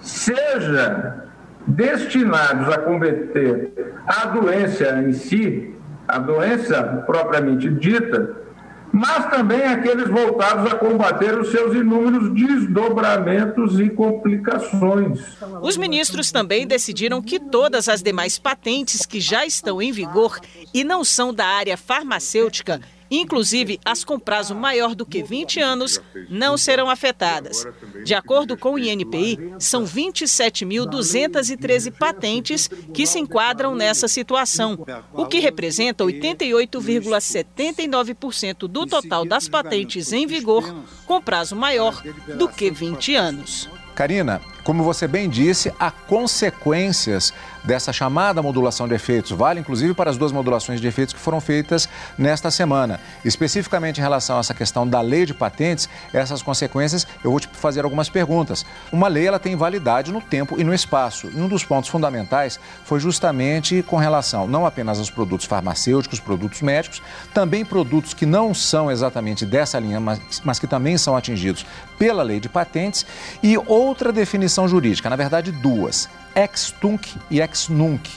Seja 0.00 1.24
destinados 1.66 2.68
a 2.68 2.78
combater 2.78 3.94
a 4.06 4.26
doença 4.26 5.02
em 5.02 5.12
si, 5.12 5.74
a 6.06 6.18
doença 6.18 7.02
propriamente 7.06 7.70
dita, 7.70 8.44
mas 8.92 9.28
também 9.28 9.64
aqueles 9.64 10.08
voltados 10.08 10.70
a 10.72 10.76
combater 10.76 11.36
os 11.36 11.50
seus 11.50 11.74
inúmeros 11.74 12.32
desdobramentos 12.32 13.80
e 13.80 13.90
complicações. 13.90 15.20
Os 15.60 15.76
ministros 15.76 16.30
também 16.30 16.64
decidiram 16.64 17.20
que 17.20 17.40
todas 17.40 17.88
as 17.88 18.02
demais 18.02 18.38
patentes 18.38 19.04
que 19.04 19.20
já 19.20 19.44
estão 19.44 19.82
em 19.82 19.90
vigor 19.90 20.38
e 20.72 20.84
não 20.84 21.02
são 21.02 21.34
da 21.34 21.44
área 21.44 21.76
farmacêutica 21.76 22.80
inclusive 23.20 23.78
as 23.84 24.02
com 24.04 24.18
prazo 24.18 24.54
maior 24.54 24.94
do 24.94 25.04
que 25.04 25.22
20 25.22 25.60
anos, 25.60 26.00
não 26.28 26.56
serão 26.56 26.88
afetadas. 26.88 27.66
De 28.04 28.14
acordo 28.14 28.56
com 28.56 28.74
o 28.74 28.78
INPI, 28.78 29.54
são 29.58 29.84
27.213 29.84 31.92
patentes 31.92 32.70
que 32.92 33.06
se 33.06 33.18
enquadram 33.18 33.74
nessa 33.74 34.06
situação, 34.08 34.78
o 35.12 35.26
que 35.26 35.40
representa 35.40 36.04
88,79% 36.04 38.68
do 38.68 38.86
total 38.86 39.24
das 39.24 39.48
patentes 39.48 40.12
em 40.12 40.24
vigor 40.26 40.84
com 41.06 41.20
prazo 41.20 41.56
maior 41.56 42.00
do 42.36 42.48
que 42.48 42.70
20 42.70 43.16
anos. 43.16 43.68
Karina, 43.94 44.40
como 44.64 44.82
você 44.82 45.06
bem 45.06 45.28
disse, 45.28 45.70
há 45.78 45.90
consequências 45.90 47.32
dessa 47.64 47.92
chamada 47.92 48.42
modulação 48.42 48.86
de 48.86 48.94
efeitos. 48.94 49.30
Vale, 49.32 49.60
inclusive, 49.60 49.94
para 49.94 50.10
as 50.10 50.16
duas 50.16 50.30
modulações 50.30 50.80
de 50.80 50.86
efeitos 50.86 51.14
que 51.14 51.20
foram 51.20 51.40
feitas 51.40 51.88
nesta 52.18 52.50
semana. 52.50 53.00
Especificamente 53.24 53.98
em 53.98 54.02
relação 54.02 54.36
a 54.36 54.40
essa 54.40 54.54
questão 54.54 54.86
da 54.86 55.00
lei 55.00 55.24
de 55.24 55.34
patentes, 55.34 55.88
essas 56.12 56.42
consequências, 56.42 57.06
eu 57.24 57.30
vou 57.30 57.40
te 57.40 57.48
fazer 57.52 57.84
algumas 57.84 58.08
perguntas. 58.08 58.66
Uma 58.92 59.08
lei, 59.08 59.26
ela 59.26 59.38
tem 59.38 59.56
validade 59.56 60.12
no 60.12 60.20
tempo 60.20 60.60
e 60.60 60.64
no 60.64 60.74
espaço. 60.74 61.30
E 61.34 61.40
um 61.40 61.48
dos 61.48 61.64
pontos 61.64 61.88
fundamentais 61.88 62.60
foi 62.84 63.00
justamente 63.00 63.82
com 63.82 63.96
relação 63.96 64.46
não 64.46 64.66
apenas 64.66 64.98
aos 64.98 65.10
produtos 65.10 65.46
farmacêuticos, 65.46 66.20
produtos 66.20 66.60
médicos, 66.60 67.02
também 67.32 67.64
produtos 67.64 68.12
que 68.12 68.26
não 68.26 68.52
são 68.52 68.90
exatamente 68.90 69.46
dessa 69.46 69.78
linha, 69.78 70.00
mas, 70.00 70.20
mas 70.44 70.58
que 70.58 70.66
também 70.66 70.98
são 70.98 71.16
atingidos 71.16 71.64
pela 71.98 72.22
lei 72.22 72.40
de 72.40 72.48
patentes. 72.48 73.06
E 73.42 73.56
outra 73.56 74.12
definição 74.12 74.68
jurídica, 74.68 75.08
na 75.08 75.16
verdade, 75.16 75.50
duas 75.50 76.08
ex-tunc 76.34 77.14
e 77.30 77.40
ex-nunc. 77.40 78.08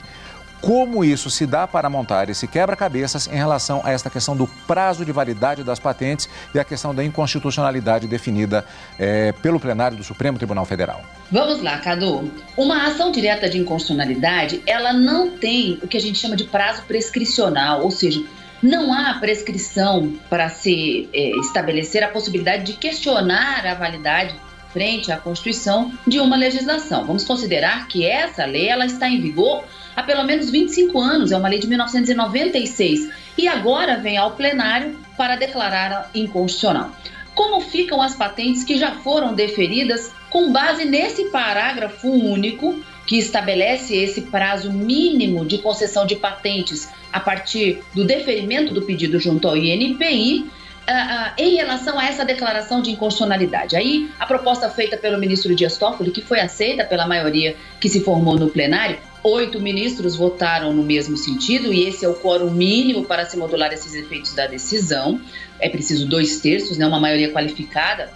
Como 0.59 1.05
isso 1.05 1.29
se 1.29 1.45
dá 1.45 1.67
para 1.67 1.89
montar 1.89 2.29
esse 2.29 2.47
quebra-cabeças 2.47 3.27
em 3.27 3.35
relação 3.35 3.81
a 3.83 3.91
esta 3.91 4.09
questão 4.09 4.35
do 4.35 4.47
prazo 4.65 5.05
de 5.05 5.11
validade 5.11 5.63
das 5.63 5.79
patentes 5.79 6.27
e 6.53 6.59
a 6.59 6.63
questão 6.63 6.95
da 6.95 7.03
inconstitucionalidade 7.03 8.07
definida 8.07 8.65
é, 8.97 9.31
pelo 9.33 9.59
plenário 9.59 9.95
do 9.95 10.03
Supremo 10.03 10.37
Tribunal 10.37 10.65
Federal? 10.65 11.03
Vamos 11.31 11.61
lá, 11.61 11.77
Cadu. 11.77 12.31
Uma 12.57 12.87
ação 12.87 13.11
direta 13.11 13.47
de 13.47 13.59
inconstitucionalidade, 13.59 14.61
ela 14.65 14.93
não 14.93 15.37
tem 15.37 15.79
o 15.83 15.87
que 15.87 15.95
a 15.95 16.01
gente 16.01 16.17
chama 16.17 16.35
de 16.35 16.45
prazo 16.45 16.81
prescricional, 16.83 17.83
ou 17.83 17.91
seja, 17.91 18.23
não 18.61 18.91
há 18.91 19.13
prescrição 19.19 20.13
para 20.27 20.49
se 20.49 21.07
é, 21.13 21.29
estabelecer 21.41 22.03
a 22.03 22.07
possibilidade 22.07 22.63
de 22.63 22.73
questionar 22.73 23.65
a 23.65 23.75
validade 23.75 24.35
frente 24.77 25.11
à 25.11 25.17
Constituição 25.17 25.91
de 26.05 26.19
uma 26.19 26.37
legislação. 26.37 27.03
Vamos 27.03 27.23
considerar 27.23 27.87
que 27.87 28.05
essa 28.05 28.45
lei 28.45 28.67
ela 28.67 28.85
está 28.85 29.09
em 29.09 29.19
vigor 29.19 29.63
há 29.95 30.03
pelo 30.03 30.23
menos 30.23 30.51
25 30.51 31.01
anos, 31.01 31.31
é 31.31 31.37
uma 31.37 31.49
lei 31.49 31.57
de 31.57 31.65
1996 31.65 33.09
e 33.35 33.47
agora 33.47 33.97
vem 33.97 34.17
ao 34.17 34.35
plenário 34.35 34.95
para 35.17 35.35
declarar 35.35 36.11
inconstitucional. 36.13 36.91
Como 37.33 37.59
ficam 37.59 38.03
as 38.03 38.15
patentes 38.15 38.63
que 38.63 38.77
já 38.77 38.91
foram 38.91 39.33
deferidas 39.33 40.11
com 40.29 40.51
base 40.51 40.85
nesse 40.85 41.25
parágrafo 41.31 42.07
único 42.07 42.79
que 43.07 43.17
estabelece 43.17 43.95
esse 43.95 44.21
prazo 44.23 44.71
mínimo 44.71 45.43
de 45.43 45.57
concessão 45.57 46.05
de 46.05 46.17
patentes 46.17 46.87
a 47.11 47.19
partir 47.19 47.81
do 47.95 48.05
deferimento 48.05 48.75
do 48.75 48.83
pedido 48.83 49.19
junto 49.19 49.47
ao 49.47 49.57
INPI 49.57 50.45
uh, 50.87 51.33
em 51.37 51.55
relação 51.55 51.99
a 51.99 52.05
essa 52.05 52.23
declaração 52.23 52.81
de 52.81 52.91
inconstitucionalidade. 52.91 53.75
Aí, 53.75 54.09
a 54.19 54.25
proposta 54.25 54.69
feita 54.69 54.97
pelo 54.97 55.19
ministro 55.19 55.53
Dias 55.53 55.77
Toffoli, 55.77 56.11
que 56.11 56.21
foi 56.21 56.39
aceita 56.39 56.85
pela 56.85 57.07
maioria 57.07 57.55
que 57.79 57.89
se 57.89 57.99
formou 58.01 58.37
no 58.39 58.49
plenário, 58.49 58.97
oito 59.23 59.59
ministros 59.59 60.15
votaram 60.15 60.73
no 60.73 60.83
mesmo 60.83 61.17
sentido 61.17 61.73
e 61.73 61.87
esse 61.87 62.05
é 62.05 62.07
o 62.07 62.13
quórum 62.13 62.49
mínimo 62.49 63.05
para 63.05 63.25
se 63.25 63.37
modular 63.37 63.73
esses 63.73 63.93
efeitos 63.93 64.33
da 64.33 64.47
decisão. 64.47 65.19
É 65.59 65.67
preciso 65.67 66.07
dois 66.07 66.39
terços, 66.39 66.77
né, 66.77 66.85
uma 66.85 66.99
maioria 66.99 67.31
qualificada 67.31 68.09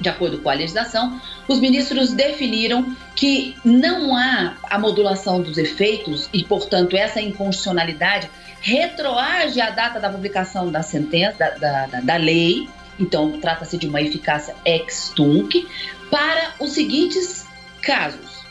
de 0.00 0.08
acordo 0.08 0.38
com 0.38 0.50
a 0.50 0.54
legislação, 0.54 1.20
os 1.48 1.60
ministros 1.60 2.12
definiram 2.12 2.94
que 3.14 3.56
não 3.64 4.16
há 4.16 4.54
a 4.64 4.78
modulação 4.78 5.40
dos 5.40 5.56
efeitos 5.56 6.28
e, 6.32 6.44
portanto, 6.44 6.96
essa 6.96 7.20
inconstitucionalidade 7.20 8.28
retroage 8.60 9.60
à 9.60 9.70
data 9.70 10.00
da 10.00 10.10
publicação 10.10 10.70
da 10.70 10.82
sentença, 10.82 11.36
da, 11.38 11.50
da, 11.50 11.86
da, 11.86 12.00
da 12.00 12.16
lei, 12.16 12.68
então 12.98 13.38
trata-se 13.40 13.76
de 13.76 13.86
uma 13.86 14.00
eficácia 14.00 14.54
ex-tunc, 14.64 15.66
para 16.10 16.54
os 16.60 16.72
seguintes 16.72 17.46
casos. 17.82 18.44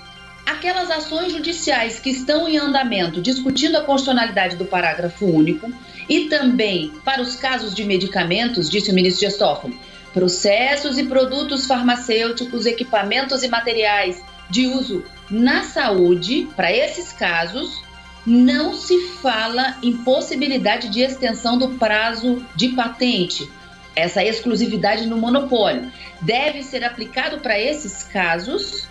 Aquelas 0.46 0.92
ações 0.92 1.32
judiciais 1.32 2.00
que 2.00 2.10
estão 2.10 2.48
em 2.48 2.58
andamento 2.58 3.22
discutindo 3.22 3.78
a 3.78 3.82
constitucionalidade 3.82 4.58
do 4.58 4.66
parágrafo 4.66 5.26
único 5.26 5.72
e 6.10 6.26
também 6.26 6.92
para 7.04 7.22
os 7.22 7.36
casos 7.36 7.74
de 7.74 7.86
medicamentos, 7.86 8.70
disse 8.70 8.92
o 8.92 8.94
ministro 8.94 9.22
Gestoffoli, 9.22 9.80
processos 10.14 10.98
e 10.98 11.06
produtos 11.06 11.66
farmacêuticos, 11.66 12.66
equipamentos 12.66 13.44
e 13.44 13.48
materiais 13.48 14.24
de 14.50 14.68
uso 14.68 15.04
na 15.30 15.64
saúde, 15.64 16.48
para 16.56 16.72
esses 16.72 17.12
casos, 17.12 17.82
não 18.26 18.74
se 18.74 19.08
fala 19.22 19.78
em 19.82 19.98
possibilidade 19.98 20.90
de 20.90 21.02
extensão 21.02 21.58
do 21.58 21.70
prazo 21.70 22.46
de 22.56 22.70
patente, 22.70 23.50
essa 23.96 24.24
exclusividade 24.24 25.08
no 25.08 25.18
monopólio. 25.18 25.92
Deve 26.22 26.64
ser 26.64 26.84
aplicado 26.84 27.40
para 27.40 27.60
esses 27.60 28.04
casos 28.04 28.88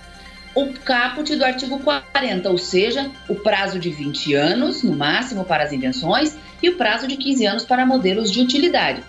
o 0.54 0.72
caput 0.72 1.34
do 1.34 1.44
artigo 1.44 1.78
40, 1.78 2.50
ou 2.50 2.58
seja, 2.58 3.10
o 3.26 3.34
prazo 3.34 3.78
de 3.78 3.88
20 3.90 4.34
anos, 4.34 4.82
no 4.82 4.94
máximo, 4.94 5.44
para 5.44 5.64
as 5.64 5.72
invenções 5.72 6.36
e 6.62 6.68
o 6.68 6.76
prazo 6.76 7.06
de 7.06 7.16
15 7.16 7.46
anos 7.46 7.64
para 7.64 7.86
modelos 7.86 8.30
de 8.30 8.40
utilidade. 8.40 9.02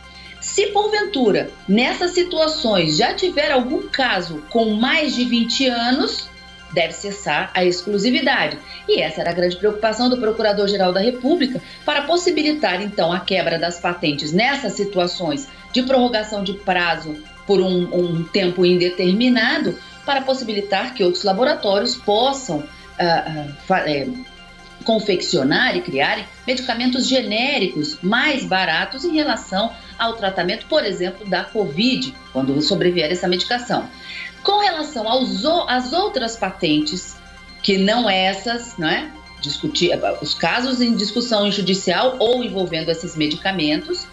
Se 0.44 0.68
porventura 0.68 1.50
nessas 1.68 2.12
situações 2.12 2.98
já 2.98 3.14
tiver 3.14 3.50
algum 3.50 3.88
caso 3.88 4.44
com 4.50 4.72
mais 4.72 5.16
de 5.16 5.24
20 5.24 5.68
anos, 5.68 6.30
deve 6.74 6.92
cessar 6.92 7.50
a 7.54 7.64
exclusividade. 7.64 8.58
E 8.88 9.00
essa 9.02 9.22
era 9.22 9.30
a 9.30 9.34
grande 9.34 9.56
preocupação 9.56 10.10
do 10.10 10.18
Procurador-Geral 10.18 10.92
da 10.92 11.00
República 11.00 11.62
para 11.86 12.02
possibilitar 12.02 12.82
então 12.82 13.12
a 13.14 13.22
quebra 13.22 13.58
das 13.58 13.80
patentes 13.80 14.34
nessas 14.34 14.74
situações 14.74 15.48
de 15.72 15.82
prorrogação 15.84 16.44
de 16.44 16.54
prazo 16.54 17.16
por 17.48 17.62
um, 17.62 17.96
um 17.96 18.24
tempo 18.26 18.66
indeterminado, 18.66 19.80
para 20.06 20.22
possibilitar 20.22 20.94
que 20.94 21.06
outros 21.06 21.24
laboratórios 21.24 21.96
possam 21.96 22.58
uh, 22.58 22.62
uh, 22.62 23.74
é, 23.86 24.08
confeccionar 24.84 25.76
e 25.76 25.82
criarem 25.82 26.26
medicamentos 26.46 27.08
genéricos 27.08 27.98
mais 28.02 28.46
baratos 28.46 29.04
em 29.04 29.14
relação 29.14 29.72
ao 29.98 30.14
tratamento, 30.14 30.66
por 30.68 30.84
exemplo, 30.84 31.28
da 31.28 31.44
Covid, 31.44 32.14
quando 32.32 32.62
sobrevier 32.62 33.12
essa 33.12 33.28
medicação. 33.28 33.90
Com 34.44 34.60
relação 34.60 35.08
aos, 35.08 35.44
às 35.68 35.94
outras 35.94 36.36
patentes, 36.36 37.16
que 37.62 37.78
não 37.78 38.10
essas, 38.10 38.78
não 38.78 38.88
é? 38.88 39.10
Discutir, 39.42 39.92
os 40.22 40.34
casos 40.34 40.82
em 40.82 40.96
discussão 40.96 41.52
judicial 41.52 42.16
ou 42.20 42.44
envolvendo 42.44 42.90
esses 42.90 43.16
medicamentos, 43.16 44.08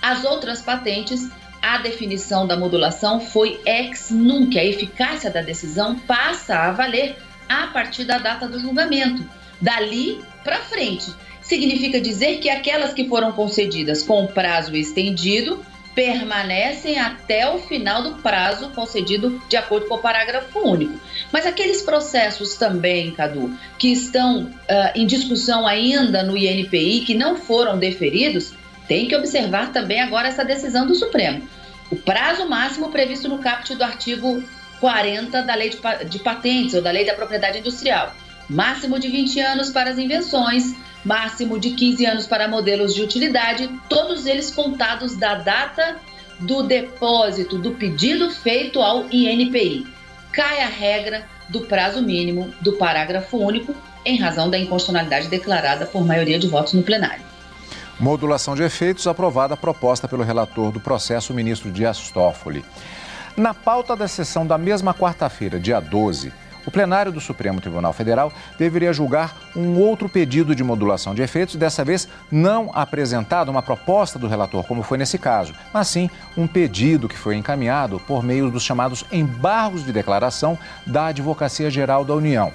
as 0.00 0.24
outras 0.24 0.62
patentes, 0.62 1.28
a 1.60 1.78
definição 1.78 2.46
da 2.46 2.56
modulação 2.56 3.20
foi 3.20 3.60
ex 3.66 4.10
nunc, 4.10 4.58
a 4.58 4.64
eficácia 4.64 5.30
da 5.30 5.42
decisão 5.42 5.98
passa 5.98 6.56
a 6.56 6.72
valer 6.72 7.16
a 7.48 7.66
partir 7.66 8.04
da 8.04 8.18
data 8.18 8.48
do 8.48 8.58
julgamento. 8.58 9.24
Dali 9.60 10.20
para 10.42 10.58
frente, 10.60 11.12
significa 11.42 12.00
dizer 12.00 12.38
que 12.38 12.48
aquelas 12.48 12.94
que 12.94 13.08
foram 13.08 13.32
concedidas 13.32 14.02
com 14.02 14.26
prazo 14.26 14.74
estendido 14.74 15.64
permanecem 15.94 16.98
até 16.98 17.50
o 17.50 17.58
final 17.58 18.02
do 18.02 18.14
prazo 18.22 18.70
concedido 18.70 19.42
de 19.48 19.56
acordo 19.56 19.86
com 19.86 19.96
o 19.96 19.98
parágrafo 19.98 20.60
único. 20.60 20.98
Mas 21.32 21.44
aqueles 21.44 21.82
processos 21.82 22.54
também, 22.54 23.10
Cadu, 23.10 23.52
que 23.78 23.92
estão 23.92 24.44
uh, 24.44 24.50
em 24.94 25.06
discussão 25.06 25.66
ainda 25.66 26.22
no 26.22 26.36
INPI, 26.36 27.00
que 27.00 27.14
não 27.14 27.36
foram 27.36 27.78
deferidos, 27.78 28.52
tem 28.86 29.08
que 29.08 29.16
observar 29.16 29.72
também 29.72 30.00
agora 30.00 30.28
essa 30.28 30.44
decisão 30.44 30.86
do 30.86 30.94
Supremo. 30.94 31.42
O 31.90 31.96
prazo 31.96 32.48
máximo 32.48 32.90
previsto 32.90 33.28
no 33.28 33.38
caput 33.38 33.74
do 33.74 33.82
artigo 33.82 34.42
40 34.80 35.42
da 35.42 35.54
Lei 35.54 35.70
de 36.08 36.18
Patentes 36.20 36.74
ou 36.74 36.82
da 36.82 36.90
Lei 36.90 37.04
da 37.04 37.14
Propriedade 37.14 37.58
Industrial. 37.58 38.14
Máximo 38.50 38.98
de 38.98 39.08
20 39.08 39.38
anos 39.38 39.70
para 39.70 39.90
as 39.90 39.98
invenções, 39.98 40.74
máximo 41.04 41.56
de 41.56 41.70
15 41.70 42.04
anos 42.04 42.26
para 42.26 42.48
modelos 42.48 42.92
de 42.92 43.00
utilidade, 43.00 43.70
todos 43.88 44.26
eles 44.26 44.50
contados 44.50 45.14
da 45.14 45.36
data 45.36 45.98
do 46.40 46.64
depósito 46.64 47.56
do 47.56 47.70
pedido 47.70 48.28
feito 48.28 48.82
ao 48.82 49.06
INPI. 49.08 49.86
Cai 50.32 50.62
a 50.62 50.66
regra 50.66 51.24
do 51.48 51.60
prazo 51.60 52.02
mínimo 52.02 52.52
do 52.60 52.72
parágrafo 52.72 53.36
único 53.38 53.72
em 54.04 54.18
razão 54.18 54.50
da 54.50 54.58
inconstitucionalidade 54.58 55.28
declarada 55.28 55.86
por 55.86 56.04
maioria 56.04 56.38
de 56.38 56.48
votos 56.48 56.72
no 56.72 56.82
plenário. 56.82 57.22
Modulação 58.00 58.56
de 58.56 58.64
efeitos 58.64 59.06
aprovada 59.06 59.56
proposta 59.56 60.08
pelo 60.08 60.24
relator 60.24 60.72
do 60.72 60.80
processo, 60.80 61.32
o 61.32 61.36
ministro 61.36 61.70
Dias 61.70 62.10
Toffoli. 62.10 62.64
Na 63.36 63.54
pauta 63.54 63.94
da 63.94 64.08
sessão 64.08 64.44
da 64.44 64.58
mesma 64.58 64.92
quarta-feira, 64.92 65.60
dia 65.60 65.78
12, 65.78 66.32
o 66.66 66.70
plenário 66.70 67.12
do 67.12 67.20
Supremo 67.20 67.60
Tribunal 67.60 67.92
Federal 67.92 68.32
deveria 68.58 68.92
julgar 68.92 69.36
um 69.54 69.78
outro 69.78 70.08
pedido 70.08 70.54
de 70.54 70.64
modulação 70.64 71.14
de 71.14 71.22
efeitos, 71.22 71.56
dessa 71.56 71.84
vez 71.84 72.08
não 72.30 72.70
apresentado 72.74 73.48
uma 73.48 73.62
proposta 73.62 74.18
do 74.18 74.28
relator, 74.28 74.64
como 74.64 74.82
foi 74.82 74.98
nesse 74.98 75.18
caso, 75.18 75.54
mas 75.72 75.88
sim 75.88 76.10
um 76.36 76.46
pedido 76.46 77.08
que 77.08 77.18
foi 77.18 77.36
encaminhado 77.36 78.00
por 78.00 78.22
meio 78.22 78.50
dos 78.50 78.62
chamados 78.62 79.04
embargos 79.10 79.84
de 79.84 79.92
declaração 79.92 80.58
da 80.86 81.06
Advocacia 81.06 81.70
Geral 81.70 82.04
da 82.04 82.14
União. 82.14 82.52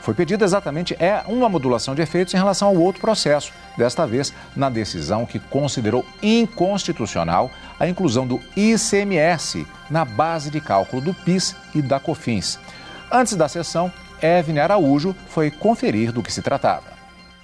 Foi 0.00 0.14
pedido 0.14 0.42
exatamente 0.42 0.96
é 0.98 1.22
uma 1.26 1.50
modulação 1.50 1.94
de 1.94 2.00
efeitos 2.00 2.32
em 2.32 2.38
relação 2.38 2.68
ao 2.68 2.76
outro 2.76 2.98
processo, 2.98 3.52
desta 3.76 4.06
vez 4.06 4.32
na 4.56 4.70
decisão 4.70 5.26
que 5.26 5.38
considerou 5.38 6.02
inconstitucional 6.22 7.50
a 7.78 7.86
inclusão 7.86 8.26
do 8.26 8.40
ICMS 8.56 9.66
na 9.90 10.04
base 10.04 10.50
de 10.50 10.62
cálculo 10.62 11.02
do 11.02 11.12
PIS 11.12 11.54
e 11.74 11.82
da 11.82 12.00
COFINS. 12.00 12.58
Antes 13.10 13.34
da 13.36 13.48
sessão, 13.48 13.90
Evne 14.20 14.60
Araújo 14.60 15.16
foi 15.28 15.50
conferir 15.50 16.12
do 16.12 16.22
que 16.22 16.32
se 16.32 16.42
tratava. 16.42 16.98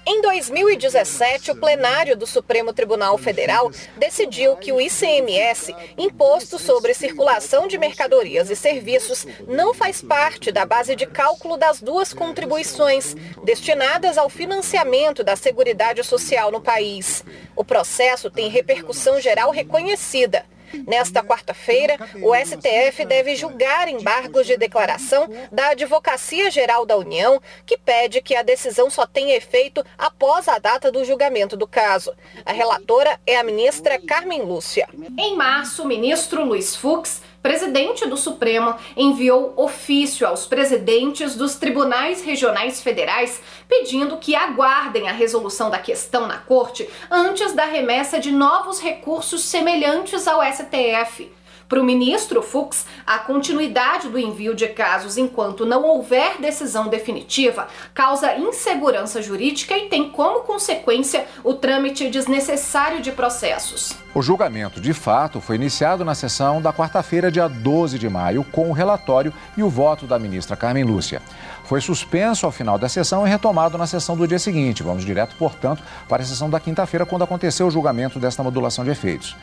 Em 0.06 0.20
2017, 0.20 1.52
o 1.52 1.56
plenário 1.56 2.14
do 2.14 2.26
Supremo 2.26 2.74
Tribunal 2.74 3.16
Federal 3.16 3.72
decidiu 3.96 4.54
que 4.56 4.70
o 4.70 4.78
ICMS, 4.78 5.74
Imposto 5.96 6.58
sobre 6.58 6.92
Circulação 6.92 7.66
de 7.66 7.78
Mercadorias 7.78 8.50
e 8.50 8.56
Serviços, 8.56 9.26
não 9.48 9.72
faz 9.72 10.02
parte 10.02 10.52
da 10.52 10.66
base 10.66 10.94
de 10.94 11.06
cálculo 11.06 11.56
das 11.56 11.80
duas 11.80 12.12
contribuições 12.12 13.16
destinadas 13.42 14.18
ao 14.18 14.28
financiamento 14.28 15.24
da 15.24 15.36
Seguridade 15.36 16.04
Social 16.04 16.52
no 16.52 16.60
país. 16.60 17.24
O 17.56 17.64
processo 17.64 18.30
tem 18.30 18.50
repercussão 18.50 19.18
geral 19.18 19.50
reconhecida. 19.50 20.44
Nesta 20.86 21.22
quarta-feira, 21.22 21.96
o 22.22 22.34
STF 22.34 23.04
deve 23.04 23.36
julgar 23.36 23.88
embargos 23.88 24.46
de 24.46 24.56
declaração 24.56 25.28
da 25.50 25.68
Advocacia 25.68 26.50
Geral 26.50 26.84
da 26.84 26.96
União, 26.96 27.40
que 27.64 27.76
pede 27.76 28.20
que 28.20 28.34
a 28.34 28.42
decisão 28.42 28.90
só 28.90 29.06
tenha 29.06 29.36
efeito 29.36 29.84
após 29.96 30.48
a 30.48 30.58
data 30.58 30.90
do 30.90 31.04
julgamento 31.04 31.56
do 31.56 31.66
caso. 31.66 32.12
A 32.44 32.52
relatora 32.52 33.18
é 33.26 33.36
a 33.36 33.44
ministra 33.44 34.00
Carmen 34.00 34.42
Lúcia. 34.42 34.88
Em 35.18 35.36
março, 35.36 35.82
o 35.82 35.86
ministro 35.86 36.44
Luiz 36.44 36.74
Fux 36.76 37.22
presidente 37.44 38.08
do 38.08 38.16
Supremo 38.16 38.74
enviou 38.96 39.52
ofício 39.54 40.26
aos 40.26 40.46
presidentes 40.46 41.36
dos 41.36 41.56
tribunais 41.56 42.24
regionais 42.24 42.82
federais 42.82 43.38
pedindo 43.68 44.16
que 44.16 44.34
aguardem 44.34 45.10
a 45.10 45.12
resolução 45.12 45.68
da 45.68 45.78
questão 45.78 46.26
na 46.26 46.38
corte 46.38 46.88
antes 47.10 47.52
da 47.52 47.66
remessa 47.66 48.18
de 48.18 48.32
novos 48.32 48.80
recursos 48.80 49.42
semelhantes 49.42 50.26
ao 50.26 50.40
STF. 50.42 51.30
Para 51.68 51.80
o 51.80 51.84
ministro 51.84 52.42
Fux, 52.42 52.86
a 53.06 53.18
continuidade 53.18 54.08
do 54.08 54.18
envio 54.18 54.54
de 54.54 54.68
casos 54.68 55.16
enquanto 55.16 55.64
não 55.64 55.82
houver 55.84 56.38
decisão 56.38 56.88
definitiva 56.88 57.68
causa 57.94 58.36
insegurança 58.36 59.22
jurídica 59.22 59.76
e 59.76 59.88
tem 59.88 60.10
como 60.10 60.40
consequência 60.40 61.26
o 61.42 61.54
trâmite 61.54 62.10
desnecessário 62.10 63.00
de 63.00 63.12
processos. 63.12 63.94
O 64.14 64.22
julgamento, 64.22 64.80
de 64.80 64.92
fato, 64.92 65.40
foi 65.40 65.56
iniciado 65.56 66.04
na 66.04 66.14
sessão 66.14 66.62
da 66.62 66.72
quarta-feira, 66.72 67.32
dia 67.32 67.48
12 67.48 67.98
de 67.98 68.08
maio, 68.08 68.44
com 68.44 68.68
o 68.68 68.72
relatório 68.72 69.32
e 69.56 69.62
o 69.62 69.68
voto 69.68 70.06
da 70.06 70.18
ministra 70.18 70.56
Carmen 70.56 70.84
Lúcia. 70.84 71.20
Foi 71.64 71.80
suspenso 71.80 72.46
ao 72.46 72.52
final 72.52 72.78
da 72.78 72.88
sessão 72.88 73.26
e 73.26 73.30
retomado 73.30 73.76
na 73.76 73.86
sessão 73.86 74.16
do 74.16 74.28
dia 74.28 74.38
seguinte. 74.38 74.82
Vamos 74.82 75.04
direto, 75.04 75.34
portanto, 75.36 75.82
para 76.08 76.22
a 76.22 76.26
sessão 76.26 76.48
da 76.48 76.60
quinta-feira, 76.60 77.06
quando 77.06 77.24
aconteceu 77.24 77.66
o 77.66 77.70
julgamento 77.70 78.20
desta 78.20 78.42
modulação 78.42 78.84
de 78.84 78.90
efeitos. 78.90 79.34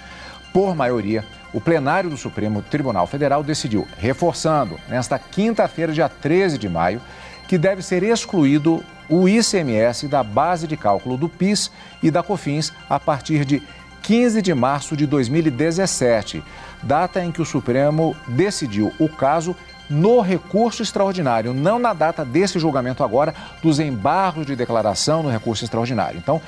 Por 0.53 0.75
maioria, 0.75 1.23
o 1.53 1.61
plenário 1.61 2.09
do 2.09 2.17
Supremo 2.17 2.61
Tribunal 2.61 3.07
Federal 3.07 3.43
decidiu, 3.43 3.87
reforçando, 3.97 4.79
nesta 4.87 5.17
quinta-feira, 5.17 5.93
dia 5.93 6.09
13 6.09 6.57
de 6.57 6.67
maio, 6.67 7.01
que 7.47 7.57
deve 7.57 7.81
ser 7.81 8.03
excluído 8.03 8.83
o 9.09 9.27
ICMS 9.27 10.07
da 10.07 10.23
base 10.23 10.67
de 10.67 10.77
cálculo 10.77 11.17
do 11.17 11.27
PIS 11.27 11.71
e 12.01 12.09
da 12.09 12.23
COFINS 12.23 12.71
a 12.89 12.99
partir 12.99 13.43
de 13.43 13.61
15 14.01 14.41
de 14.41 14.53
março 14.53 14.95
de 14.95 15.05
2017, 15.05 16.43
data 16.81 17.23
em 17.23 17.31
que 17.31 17.41
o 17.41 17.45
Supremo 17.45 18.15
decidiu 18.27 18.91
o 18.97 19.07
caso 19.07 19.55
no 19.89 20.21
recurso 20.21 20.81
extraordinário, 20.81 21.53
não 21.53 21.77
na 21.77 21.93
data 21.93 22.23
desse 22.23 22.57
julgamento 22.57 23.03
agora 23.03 23.35
dos 23.61 23.79
embargos 23.79 24.45
de 24.45 24.55
declaração 24.55 25.21
no 25.21 25.29
recurso 25.29 25.65
extraordinário. 25.65 26.17
Então, 26.17 26.41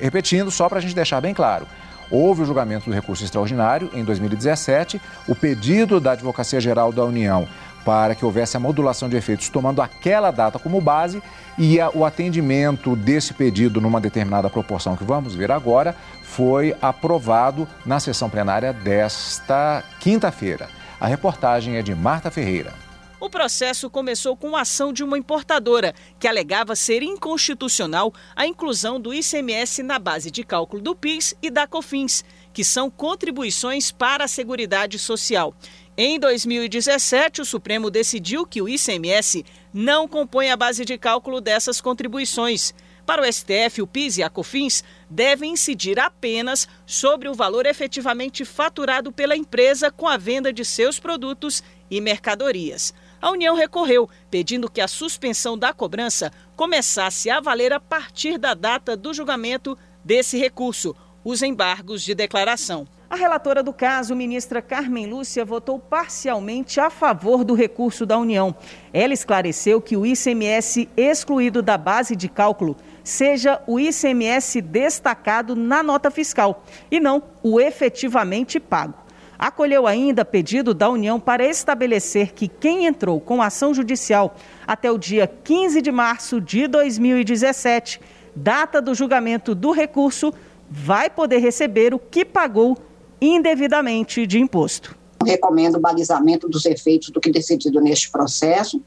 repetindo, 0.00 0.50
só 0.50 0.68
para 0.68 0.78
a 0.78 0.82
gente 0.82 0.94
deixar 0.94 1.20
bem 1.20 1.32
claro, 1.32 1.66
Houve 2.10 2.42
o 2.42 2.44
julgamento 2.44 2.88
do 2.88 2.94
recurso 2.94 3.24
extraordinário 3.24 3.90
em 3.92 4.04
2017, 4.04 5.00
o 5.26 5.34
pedido 5.34 5.98
da 5.98 6.12
Advocacia 6.12 6.60
Geral 6.60 6.92
da 6.92 7.04
União 7.04 7.48
para 7.86 8.16
que 8.16 8.24
houvesse 8.24 8.56
a 8.56 8.60
modulação 8.60 9.08
de 9.08 9.16
efeitos 9.16 9.48
tomando 9.48 9.80
aquela 9.80 10.32
data 10.32 10.58
como 10.58 10.80
base 10.80 11.22
e 11.56 11.80
a, 11.80 11.88
o 11.90 12.04
atendimento 12.04 12.96
desse 12.96 13.32
pedido 13.32 13.80
numa 13.80 14.00
determinada 14.00 14.50
proporção 14.50 14.96
que 14.96 15.04
vamos 15.04 15.36
ver 15.36 15.52
agora 15.52 15.94
foi 16.20 16.74
aprovado 16.82 17.68
na 17.86 18.00
sessão 18.00 18.28
plenária 18.28 18.72
desta 18.72 19.84
quinta-feira. 20.00 20.68
A 21.00 21.06
reportagem 21.06 21.76
é 21.76 21.82
de 21.82 21.94
Marta 21.94 22.28
Ferreira. 22.28 22.85
O 23.18 23.30
processo 23.30 23.88
começou 23.88 24.36
com 24.36 24.54
a 24.54 24.60
ação 24.60 24.92
de 24.92 25.02
uma 25.02 25.16
importadora, 25.16 25.94
que 26.20 26.28
alegava 26.28 26.76
ser 26.76 27.02
inconstitucional 27.02 28.12
a 28.34 28.46
inclusão 28.46 29.00
do 29.00 29.12
ICMS 29.12 29.82
na 29.82 29.98
base 29.98 30.30
de 30.30 30.44
cálculo 30.44 30.82
do 30.82 30.94
PIS 30.94 31.34
e 31.40 31.50
da 31.50 31.66
COFINS, 31.66 32.22
que 32.52 32.62
são 32.62 32.90
contribuições 32.90 33.90
para 33.90 34.24
a 34.24 34.28
Seguridade 34.28 34.98
Social. 34.98 35.54
Em 35.96 36.20
2017, 36.20 37.40
o 37.40 37.44
Supremo 37.46 37.90
decidiu 37.90 38.46
que 38.46 38.60
o 38.60 38.68
ICMS 38.68 39.46
não 39.72 40.06
compõe 40.06 40.50
a 40.50 40.56
base 40.56 40.84
de 40.84 40.98
cálculo 40.98 41.40
dessas 41.40 41.80
contribuições. 41.80 42.74
Para 43.06 43.22
o 43.22 43.32
STF, 43.32 43.80
o 43.80 43.86
PIS 43.86 44.18
e 44.18 44.22
a 44.22 44.28
COFINS 44.28 44.84
devem 45.08 45.52
incidir 45.52 45.98
apenas 45.98 46.68
sobre 46.84 47.30
o 47.30 47.34
valor 47.34 47.64
efetivamente 47.64 48.44
faturado 48.44 49.10
pela 49.10 49.36
empresa 49.36 49.90
com 49.90 50.06
a 50.06 50.18
venda 50.18 50.52
de 50.52 50.66
seus 50.66 50.98
produtos 50.98 51.62
e 51.90 51.98
mercadorias 52.00 52.92
a 53.20 53.30
União 53.30 53.54
recorreu, 53.54 54.08
pedindo 54.30 54.70
que 54.70 54.80
a 54.80 54.88
suspensão 54.88 55.56
da 55.56 55.72
cobrança 55.72 56.32
começasse 56.54 57.30
a 57.30 57.40
valer 57.40 57.72
a 57.72 57.80
partir 57.80 58.38
da 58.38 58.54
data 58.54 58.96
do 58.96 59.12
julgamento 59.14 59.76
desse 60.04 60.38
recurso, 60.38 60.94
os 61.24 61.42
embargos 61.42 62.02
de 62.02 62.14
declaração. 62.14 62.86
A 63.08 63.14
relatora 63.14 63.62
do 63.62 63.72
caso, 63.72 64.16
ministra 64.16 64.60
Carmen 64.60 65.06
Lúcia, 65.06 65.44
votou 65.44 65.78
parcialmente 65.78 66.80
a 66.80 66.90
favor 66.90 67.44
do 67.44 67.54
recurso 67.54 68.04
da 68.04 68.18
União. 68.18 68.54
Ela 68.92 69.14
esclareceu 69.14 69.80
que 69.80 69.96
o 69.96 70.04
ICMS 70.04 70.88
excluído 70.96 71.62
da 71.62 71.78
base 71.78 72.16
de 72.16 72.28
cálculo 72.28 72.76
seja 73.04 73.62
o 73.66 73.78
ICMS 73.78 74.60
destacado 74.60 75.54
na 75.54 75.84
nota 75.84 76.10
fiscal 76.10 76.64
e 76.90 76.98
não 76.98 77.22
o 77.44 77.60
efetivamente 77.60 78.58
pago. 78.58 79.05
Acolheu 79.38 79.86
ainda 79.86 80.24
pedido 80.24 80.72
da 80.72 80.88
União 80.88 81.20
para 81.20 81.46
estabelecer 81.46 82.32
que 82.32 82.48
quem 82.48 82.86
entrou 82.86 83.20
com 83.20 83.42
ação 83.42 83.74
judicial 83.74 84.34
até 84.66 84.90
o 84.90 84.98
dia 84.98 85.26
15 85.26 85.82
de 85.82 85.92
março 85.92 86.40
de 86.40 86.66
2017, 86.66 88.00
data 88.34 88.80
do 88.80 88.94
julgamento 88.94 89.54
do 89.54 89.72
recurso, 89.72 90.32
vai 90.70 91.10
poder 91.10 91.38
receber 91.38 91.94
o 91.94 91.98
que 91.98 92.24
pagou 92.24 92.76
indevidamente 93.20 94.26
de 94.26 94.38
imposto. 94.38 94.96
Recomendo 95.24 95.76
o 95.76 95.80
balizamento 95.80 96.48
dos 96.48 96.64
efeitos 96.64 97.10
do 97.10 97.20
que 97.20 97.30
decidido 97.30 97.80
neste 97.80 98.10
processo 98.10 98.82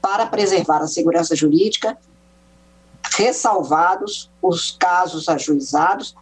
para 0.00 0.26
preservar 0.26 0.78
a 0.78 0.86
segurança 0.86 1.36
jurídica, 1.36 1.96
ressalvados 3.16 4.30
os 4.40 4.72
casos 4.72 5.28
ajuizados 5.28 6.14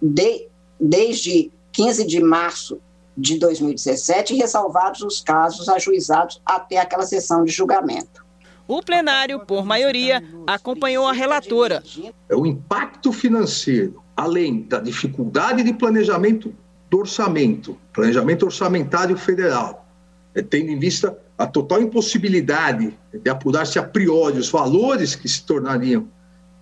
de 0.00 0.48
desde 0.78 1.50
15 1.74 2.06
de 2.06 2.22
março 2.22 2.80
de 3.16 3.38
2017, 3.38 4.34
ressalvados 4.34 5.02
os 5.02 5.20
casos 5.20 5.68
ajuizados 5.68 6.40
até 6.46 6.78
aquela 6.78 7.04
sessão 7.04 7.44
de 7.44 7.52
julgamento. 7.52 8.24
O 8.66 8.82
plenário, 8.82 9.40
por 9.40 9.64
maioria, 9.64 10.22
acompanhou 10.46 11.06
a 11.06 11.12
relatora. 11.12 11.82
É 12.28 12.34
o 12.34 12.46
impacto 12.46 13.12
financeiro, 13.12 14.02
além 14.16 14.62
da 14.62 14.80
dificuldade 14.80 15.62
de 15.62 15.74
planejamento 15.74 16.54
do 16.90 16.98
orçamento, 17.00 17.76
planejamento 17.92 18.46
orçamentário 18.46 19.16
federal, 19.18 19.86
é, 20.34 20.40
tendo 20.40 20.70
em 20.70 20.78
vista 20.78 21.18
a 21.36 21.46
total 21.46 21.82
impossibilidade 21.82 22.96
de 23.12 23.28
apurar-se 23.28 23.78
a 23.78 23.82
priori 23.82 24.38
os 24.38 24.48
valores 24.48 25.14
que 25.14 25.28
se 25.28 25.44
tornariam 25.44 26.08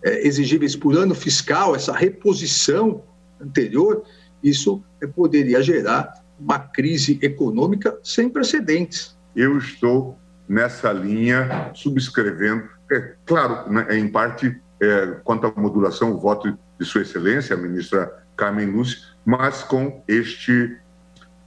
é, 0.02 0.26
exigíveis 0.26 0.74
por 0.74 0.96
ano 0.96 1.14
fiscal, 1.14 1.76
essa 1.76 1.92
reposição 1.92 3.02
anterior, 3.40 4.02
isso 4.42 4.82
poderia 5.06 5.62
gerar 5.62 6.22
uma 6.38 6.58
crise 6.58 7.18
econômica 7.22 7.96
sem 8.02 8.28
precedentes. 8.28 9.16
Eu 9.34 9.58
estou 9.58 10.18
nessa 10.48 10.92
linha, 10.92 11.70
subscrevendo, 11.74 12.68
é 12.90 13.14
claro, 13.24 13.70
né, 13.72 13.86
em 13.96 14.08
parte, 14.08 14.60
é, 14.80 15.06
quanto 15.24 15.46
à 15.46 15.52
modulação, 15.56 16.12
o 16.12 16.18
voto 16.18 16.58
de 16.78 16.84
Sua 16.84 17.02
Excelência, 17.02 17.54
a 17.54 17.58
ministra 17.58 18.12
Carmen 18.36 18.66
Lúcia, 18.66 18.98
mas 19.24 19.62
com 19.62 20.02
este 20.08 20.76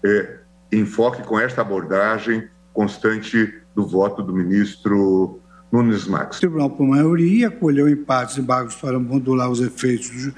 é, 0.03 0.37
enfoque, 0.71 1.23
com 1.23 1.39
esta 1.39 1.61
abordagem 1.61 2.47
constante 2.73 3.53
do 3.75 3.85
voto 3.85 4.23
do 4.23 4.33
ministro 4.33 5.39
Nunes 5.71 6.07
Max. 6.07 6.37
O 6.37 6.39
tribunal, 6.39 6.69
por 6.69 6.87
maioria, 6.87 7.49
acolheu 7.49 7.89
empates 7.89 8.37
e 8.37 8.41
embargos 8.41 8.75
para 8.75 8.97
modular 8.99 9.49
os 9.49 9.61
efeitos 9.61 10.31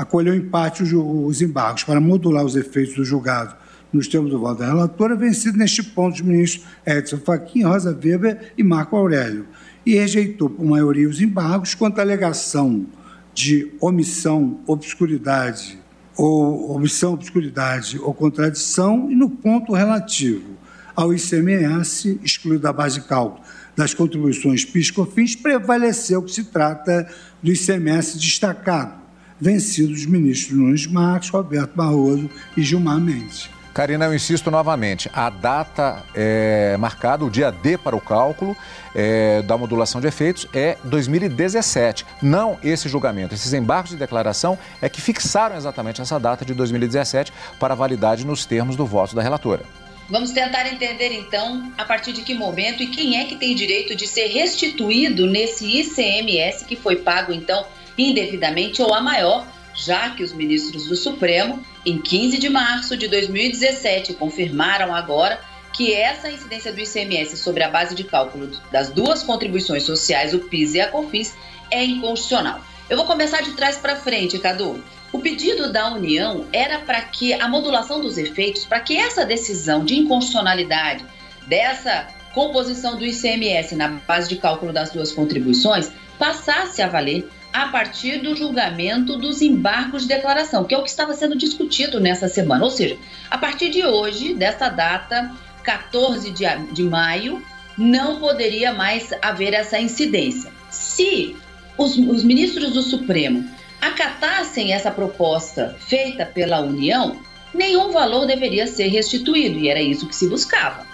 acolheu 0.00 0.34
empate 0.34 0.82
os 0.82 1.42
embargos 1.42 1.84
para 1.84 2.00
modular 2.00 2.42
os 2.42 2.56
efeitos 2.56 2.94
do 2.94 3.04
julgado 3.04 3.54
nos 3.92 4.08
termos 4.08 4.30
do 4.30 4.38
voto 4.38 4.60
da 4.60 4.66
relatora, 4.66 5.14
vencido 5.14 5.58
neste 5.58 5.82
ponto 5.82 6.14
os 6.14 6.20
ministros 6.22 6.66
Edson 6.86 7.18
Fachin, 7.18 7.64
Rosa 7.64 7.90
Weber 7.90 8.52
e 8.56 8.62
Marco 8.62 8.96
Aurélio, 8.96 9.46
e 9.84 9.96
rejeitou 9.96 10.48
por 10.48 10.64
maioria 10.64 11.06
os 11.06 11.20
embargos 11.20 11.74
quanto 11.74 11.98
à 11.98 12.02
alegação 12.02 12.86
de 13.34 13.70
omissão, 13.78 14.60
obscuridade 14.66 15.78
ou 16.16 16.74
omissão, 16.74 17.12
obscuridade 17.12 17.98
ou 17.98 18.14
contradição 18.14 19.10
e 19.10 19.14
no 19.14 19.28
ponto 19.28 19.74
relativo 19.74 20.56
ao 20.96 21.12
ICMS, 21.12 22.18
excluído 22.24 22.62
da 22.62 22.72
base 22.72 23.00
de 23.00 23.06
cálculo 23.06 23.42
das 23.76 23.92
contribuições 23.92 24.64
PIS/COFINS, 24.64 25.36
prevaleceu 25.36 26.22
que 26.22 26.32
se 26.32 26.44
trata 26.44 27.06
do 27.42 27.52
ICMS 27.52 28.18
destacado, 28.18 28.99
vencido 29.40 29.92
os 29.92 30.06
ministros 30.06 30.56
Nunes 30.56 30.86
Marques, 30.86 31.30
Roberto 31.30 31.74
Barroso 31.74 32.28
e 32.56 32.62
Gilmar 32.62 33.00
Mendes. 33.00 33.48
Karina, 33.72 34.06
eu 34.06 34.14
insisto 34.14 34.50
novamente, 34.50 35.08
a 35.12 35.30
data 35.30 36.04
é 36.14 36.76
marcada, 36.76 37.24
o 37.24 37.30
dia 37.30 37.52
D 37.52 37.78
para 37.78 37.94
o 37.94 38.00
cálculo 38.00 38.56
é, 38.94 39.42
da 39.42 39.56
modulação 39.56 40.00
de 40.00 40.08
efeitos 40.08 40.46
é 40.52 40.76
2017, 40.84 42.04
não 42.20 42.58
esse 42.64 42.88
julgamento. 42.88 43.32
Esses 43.32 43.52
embargos 43.52 43.92
de 43.92 43.96
declaração 43.96 44.58
é 44.82 44.88
que 44.88 45.00
fixaram 45.00 45.56
exatamente 45.56 46.02
essa 46.02 46.18
data 46.18 46.44
de 46.44 46.52
2017 46.52 47.32
para 47.60 47.74
validade 47.74 48.26
nos 48.26 48.44
termos 48.44 48.74
do 48.74 48.84
voto 48.84 49.14
da 49.14 49.22
relatora. 49.22 49.62
Vamos 50.10 50.32
tentar 50.32 50.66
entender 50.66 51.12
então 51.12 51.72
a 51.78 51.84
partir 51.84 52.12
de 52.12 52.22
que 52.22 52.34
momento 52.34 52.82
e 52.82 52.88
quem 52.88 53.20
é 53.20 53.24
que 53.24 53.36
tem 53.36 53.54
direito 53.54 53.94
de 53.94 54.08
ser 54.08 54.26
restituído 54.26 55.24
nesse 55.28 55.64
ICMS 55.64 56.64
que 56.64 56.74
foi 56.74 56.96
pago 56.96 57.32
então 57.32 57.64
indevidamente 57.96 58.82
ou 58.82 58.94
a 58.94 59.00
maior 59.00 59.46
já 59.74 60.10
que 60.10 60.22
os 60.22 60.32
ministros 60.32 60.86
do 60.86 60.96
Supremo, 60.96 61.64
em 61.84 61.98
15 61.98 62.38
de 62.38 62.48
março 62.48 62.96
de 62.96 63.08
2017, 63.08 64.14
confirmaram 64.14 64.94
agora 64.94 65.40
que 65.72 65.94
essa 65.94 66.30
incidência 66.30 66.72
do 66.72 66.80
ICMS 66.80 67.36
sobre 67.36 67.62
a 67.62 67.70
base 67.70 67.94
de 67.94 68.04
cálculo 68.04 68.50
das 68.70 68.90
duas 68.90 69.22
contribuições 69.22 69.84
sociais, 69.84 70.34
o 70.34 70.40
PIS 70.40 70.74
e 70.74 70.80
a 70.80 70.88
COFINS, 70.88 71.34
é 71.70 71.84
inconstitucional. 71.84 72.60
Eu 72.88 72.96
vou 72.96 73.06
começar 73.06 73.40
de 73.42 73.52
trás 73.52 73.76
para 73.76 73.94
frente, 73.94 74.38
Cadu. 74.38 74.82
O 75.12 75.20
pedido 75.20 75.72
da 75.72 75.92
União 75.92 76.46
era 76.52 76.80
para 76.80 77.00
que 77.02 77.32
a 77.32 77.48
modulação 77.48 78.00
dos 78.00 78.18
efeitos, 78.18 78.64
para 78.64 78.80
que 78.80 78.96
essa 78.96 79.24
decisão 79.24 79.84
de 79.84 79.96
inconstitucionalidade 79.96 81.04
dessa 81.46 82.08
composição 82.34 82.96
do 82.96 83.04
ICMS 83.04 83.74
na 83.76 83.88
base 83.88 84.28
de 84.28 84.36
cálculo 84.36 84.72
das 84.72 84.90
duas 84.90 85.12
contribuições 85.12 85.90
passasse 86.18 86.82
a 86.82 86.88
valer 86.88 87.28
a 87.52 87.68
partir 87.68 88.18
do 88.18 88.36
julgamento 88.36 89.16
dos 89.16 89.42
embargos 89.42 90.02
de 90.02 90.08
declaração, 90.08 90.64
que 90.64 90.74
é 90.74 90.78
o 90.78 90.82
que 90.82 90.90
estava 90.90 91.14
sendo 91.14 91.36
discutido 91.36 91.98
nessa 91.98 92.28
semana. 92.28 92.64
Ou 92.64 92.70
seja, 92.70 92.96
a 93.30 93.36
partir 93.36 93.70
de 93.70 93.84
hoje, 93.84 94.34
dessa 94.34 94.68
data, 94.68 95.30
14 95.62 96.30
de, 96.30 96.44
de 96.72 96.82
maio, 96.84 97.42
não 97.76 98.20
poderia 98.20 98.72
mais 98.72 99.10
haver 99.20 99.52
essa 99.52 99.80
incidência. 99.80 100.50
Se 100.70 101.36
os, 101.76 101.96
os 101.96 102.22
ministros 102.22 102.72
do 102.72 102.82
Supremo 102.82 103.48
acatassem 103.80 104.72
essa 104.72 104.90
proposta 104.90 105.76
feita 105.88 106.26
pela 106.26 106.60
União, 106.60 107.16
nenhum 107.52 107.90
valor 107.90 108.26
deveria 108.26 108.66
ser 108.66 108.88
restituído, 108.88 109.58
e 109.58 109.68
era 109.68 109.80
isso 109.80 110.06
que 110.06 110.14
se 110.14 110.28
buscava. 110.28 110.86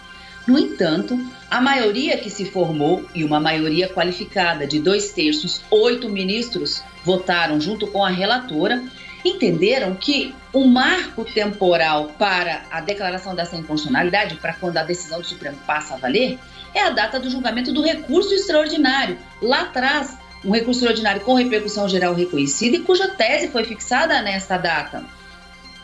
No 0.46 0.58
entanto, 0.58 1.18
a 1.50 1.60
maioria 1.60 2.18
que 2.18 2.28
se 2.28 2.44
formou, 2.44 3.04
e 3.14 3.22
uma 3.22 3.38
maioria 3.38 3.88
qualificada 3.88 4.66
de 4.66 4.80
dois 4.80 5.12
terços, 5.12 5.62
oito 5.70 6.08
ministros 6.08 6.82
votaram 7.04 7.60
junto 7.60 7.86
com 7.86 8.04
a 8.04 8.10
relatora, 8.10 8.82
entenderam 9.24 9.94
que 9.94 10.34
o 10.52 10.64
marco 10.64 11.24
temporal 11.24 12.12
para 12.18 12.62
a 12.70 12.80
declaração 12.80 13.34
dessa 13.34 13.56
inconstitucionalidade, 13.56 14.36
para 14.36 14.54
quando 14.54 14.76
a 14.78 14.82
decisão 14.82 15.20
do 15.20 15.26
Supremo 15.26 15.56
passa 15.66 15.94
a 15.94 15.98
valer, 15.98 16.38
é 16.74 16.82
a 16.82 16.90
data 16.90 17.18
do 17.18 17.30
julgamento 17.30 17.72
do 17.72 17.82
recurso 17.82 18.34
extraordinário. 18.34 19.18
Lá 19.40 19.62
atrás, 19.62 20.16
um 20.44 20.50
recurso 20.50 20.80
extraordinário 20.80 21.22
com 21.22 21.34
repercussão 21.34 21.88
geral 21.88 22.14
reconhecida 22.14 22.76
e 22.76 22.80
cuja 22.80 23.08
tese 23.08 23.48
foi 23.48 23.64
fixada 23.64 24.20
nesta 24.22 24.56
data. 24.56 25.04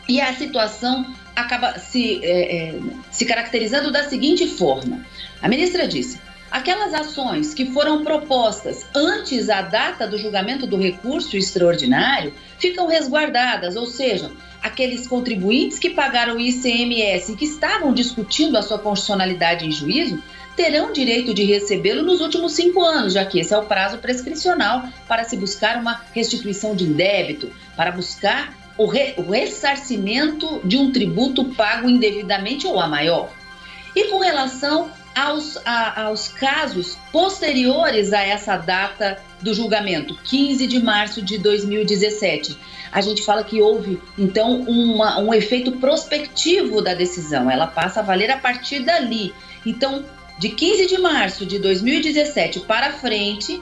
E 0.07 0.19
a 0.19 0.33
situação 0.33 1.05
acaba 1.35 1.79
se, 1.79 2.23
é, 2.23 2.69
é, 2.69 2.79
se 3.11 3.25
caracterizando 3.25 3.91
da 3.91 4.03
seguinte 4.07 4.47
forma: 4.47 5.05
a 5.41 5.47
ministra 5.47 5.87
disse. 5.87 6.19
Aquelas 6.51 6.93
ações 6.93 7.51
que 7.51 7.71
foram 7.71 8.03
propostas 8.03 8.85
antes 8.93 9.47
da 9.47 9.63
data 9.63 10.05
do 10.05 10.19
julgamento 10.19 10.67
do 10.67 10.77
recurso 10.77 11.35
extraordinário 11.35 12.31
ficam 12.59 12.85
resguardadas, 12.85 13.75
ou 13.75 13.87
seja, 13.87 14.31
aqueles 14.61 15.07
contribuintes 15.07 15.79
que 15.79 15.89
pagaram 15.89 16.35
o 16.35 16.39
ICMS 16.39 17.31
e 17.31 17.35
que 17.35 17.45
estavam 17.45 17.91
discutindo 17.91 18.55
a 18.55 18.61
sua 18.61 18.77
constitucionalidade 18.77 19.65
em 19.65 19.71
juízo 19.71 20.21
terão 20.55 20.93
direito 20.93 21.33
de 21.33 21.43
recebê-lo 21.43 22.03
nos 22.03 22.21
últimos 22.21 22.53
cinco 22.53 22.83
anos, 22.83 23.13
já 23.13 23.25
que 23.25 23.39
esse 23.39 23.51
é 23.51 23.57
o 23.57 23.65
prazo 23.65 23.97
prescricional 23.97 24.87
para 25.07 25.23
se 25.23 25.35
buscar 25.35 25.77
uma 25.77 26.01
restituição 26.13 26.75
de 26.75 26.85
débito, 26.85 27.51
para 27.75 27.91
buscar 27.91 28.53
o, 28.77 28.85
re, 28.85 29.13
o 29.17 29.29
ressarcimento 29.29 30.61
de 30.63 30.77
um 30.77 30.91
tributo 30.91 31.45
pago 31.55 31.89
indevidamente 31.89 32.65
ou 32.67 32.79
a 32.79 32.87
maior. 32.87 33.29
E 33.95 34.05
com 34.05 34.19
relação 34.19 34.91
aos, 35.15 35.57
a, 35.65 36.05
aos 36.05 36.27
casos 36.27 36.97
posteriores 37.11 38.13
a 38.13 38.21
essa 38.23 38.57
data 38.57 39.19
do 39.41 39.53
julgamento, 39.53 40.15
15 40.23 40.65
de 40.65 40.79
março 40.79 41.21
de 41.21 41.37
2017, 41.37 42.57
a 42.91 43.01
gente 43.01 43.23
fala 43.23 43.43
que 43.43 43.61
houve, 43.61 43.99
então, 44.17 44.61
uma, 44.61 45.19
um 45.19 45.33
efeito 45.33 45.73
prospectivo 45.73 46.81
da 46.81 46.93
decisão. 46.93 47.49
Ela 47.49 47.67
passa 47.67 47.99
a 47.99 48.03
valer 48.03 48.31
a 48.31 48.37
partir 48.37 48.79
dali. 48.79 49.33
Então, 49.65 50.05
de 50.39 50.49
15 50.49 50.87
de 50.87 50.97
março 50.99 51.45
de 51.45 51.59
2017 51.59 52.61
para 52.61 52.93
frente, 52.93 53.61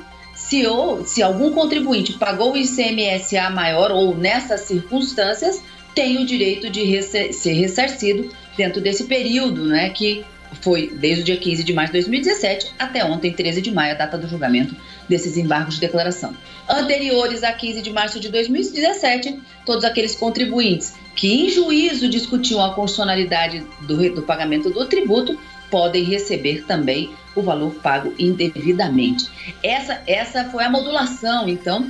se, 0.51 0.67
ou, 0.67 1.05
se 1.05 1.23
algum 1.23 1.53
contribuinte 1.53 2.11
pagou 2.13 2.51
o 2.51 2.57
ICMS 2.57 3.37
a 3.37 3.49
maior 3.49 3.89
ou 3.89 4.17
nessas 4.17 4.61
circunstâncias, 4.61 5.63
tem 5.95 6.21
o 6.21 6.25
direito 6.25 6.69
de 6.69 7.01
ser 7.01 7.53
ressarcido 7.53 8.29
dentro 8.57 8.81
desse 8.81 9.05
período, 9.05 9.65
né, 9.65 9.91
que 9.91 10.25
foi 10.59 10.91
desde 10.93 11.21
o 11.21 11.25
dia 11.25 11.37
15 11.37 11.63
de 11.63 11.71
março 11.71 11.93
de 11.93 11.99
2017 11.99 12.73
até 12.77 13.05
ontem, 13.05 13.31
13 13.31 13.61
de 13.61 13.71
maio, 13.71 13.93
a 13.93 13.97
data 13.97 14.17
do 14.17 14.27
julgamento 14.27 14.75
desses 15.07 15.37
embargos 15.37 15.75
de 15.75 15.79
declaração. 15.79 16.35
Anteriores 16.67 17.43
a 17.43 17.53
15 17.53 17.81
de 17.81 17.89
março 17.89 18.19
de 18.19 18.27
2017, 18.27 19.39
todos 19.65 19.85
aqueles 19.85 20.15
contribuintes 20.17 20.93
que 21.15 21.45
em 21.45 21.49
juízo 21.49 22.09
discutiam 22.09 22.61
a 22.61 22.73
constitucionalidade 22.73 23.65
do, 23.87 24.15
do 24.15 24.21
pagamento 24.23 24.69
do 24.69 24.85
tributo 24.85 25.39
podem 25.71 26.03
receber 26.03 26.65
também 26.67 27.09
o 27.35 27.41
valor 27.41 27.73
pago 27.75 28.13
indevidamente. 28.19 29.27
Essa, 29.63 30.01
essa 30.05 30.45
foi 30.51 30.63
a 30.63 30.69
modulação, 30.69 31.47
então, 31.47 31.89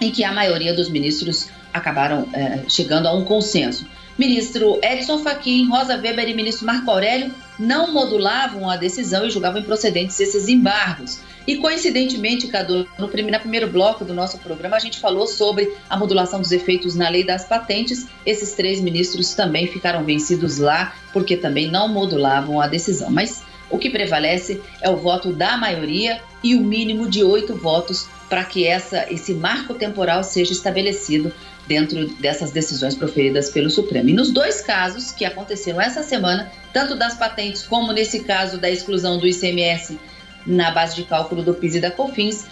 em 0.00 0.10
que 0.10 0.24
a 0.24 0.32
maioria 0.32 0.72
dos 0.72 0.88
ministros 0.88 1.50
acabaram 1.72 2.28
é, 2.32 2.60
chegando 2.68 3.06
a 3.06 3.12
um 3.12 3.24
consenso. 3.24 3.84
Ministro 4.18 4.80
Edson 4.82 5.20
Fachin, 5.20 5.68
Rosa 5.68 5.94
Weber 5.96 6.28
e 6.28 6.34
ministro 6.34 6.66
Marco 6.66 6.90
Aurélio 6.90 7.32
não 7.56 7.92
modulavam 7.92 8.68
a 8.68 8.76
decisão 8.76 9.24
e 9.24 9.30
julgavam 9.30 9.60
improcedentes 9.60 10.18
esses 10.18 10.48
embargos. 10.48 11.20
E 11.46 11.56
coincidentemente, 11.56 12.48
Cadu, 12.48 12.86
no 12.98 13.08
primeiro, 13.08 13.68
bloco 13.68 14.04
do 14.04 14.12
nosso 14.12 14.38
programa, 14.38 14.76
a 14.76 14.80
gente 14.80 14.98
falou 14.98 15.26
sobre 15.26 15.72
a 15.88 15.96
modulação 15.96 16.40
dos 16.40 16.50
efeitos 16.50 16.96
na 16.96 17.08
lei 17.08 17.24
das 17.24 17.44
patentes. 17.44 18.08
Esses 18.26 18.54
três 18.54 18.80
ministros 18.80 19.34
também 19.34 19.68
ficaram 19.68 20.04
vencidos 20.04 20.58
lá, 20.58 20.94
porque 21.12 21.36
também 21.36 21.70
não 21.70 21.88
modulavam 21.88 22.60
a 22.60 22.66
decisão. 22.66 23.10
Mas 23.10 23.42
o 23.70 23.78
que 23.78 23.88
prevalece 23.88 24.60
é 24.82 24.90
o 24.90 24.96
voto 24.96 25.32
da 25.32 25.56
maioria 25.56 26.20
e 26.42 26.56
o 26.56 26.60
mínimo 26.60 27.08
de 27.08 27.22
oito 27.22 27.54
votos 27.54 28.08
para 28.28 28.44
que 28.44 28.66
essa, 28.66 29.10
esse 29.10 29.32
marco 29.32 29.74
temporal 29.74 30.22
seja 30.22 30.52
estabelecido 30.52 31.32
dentro 31.68 32.08
dessas 32.14 32.50
decisões 32.50 32.94
proferidas 32.94 33.50
pelo 33.50 33.68
Supremo. 33.68 34.08
E 34.08 34.14
nos 34.14 34.32
dois 34.32 34.62
casos 34.62 35.12
que 35.12 35.24
aconteceram 35.24 35.80
essa 35.80 36.02
semana, 36.02 36.50
tanto 36.72 36.96
das 36.96 37.14
patentes 37.14 37.62
como 37.62 37.92
nesse 37.92 38.20
caso 38.24 38.58
da 38.58 38.70
exclusão 38.70 39.18
do 39.18 39.26
ICMS 39.26 39.98
na 40.46 40.70
base 40.70 40.96
de 40.96 41.04
cálculo 41.04 41.42
do 41.42 41.52
PIS 41.52 41.74
e 41.74 41.80
da 41.80 41.90
COFINS, 41.90 42.46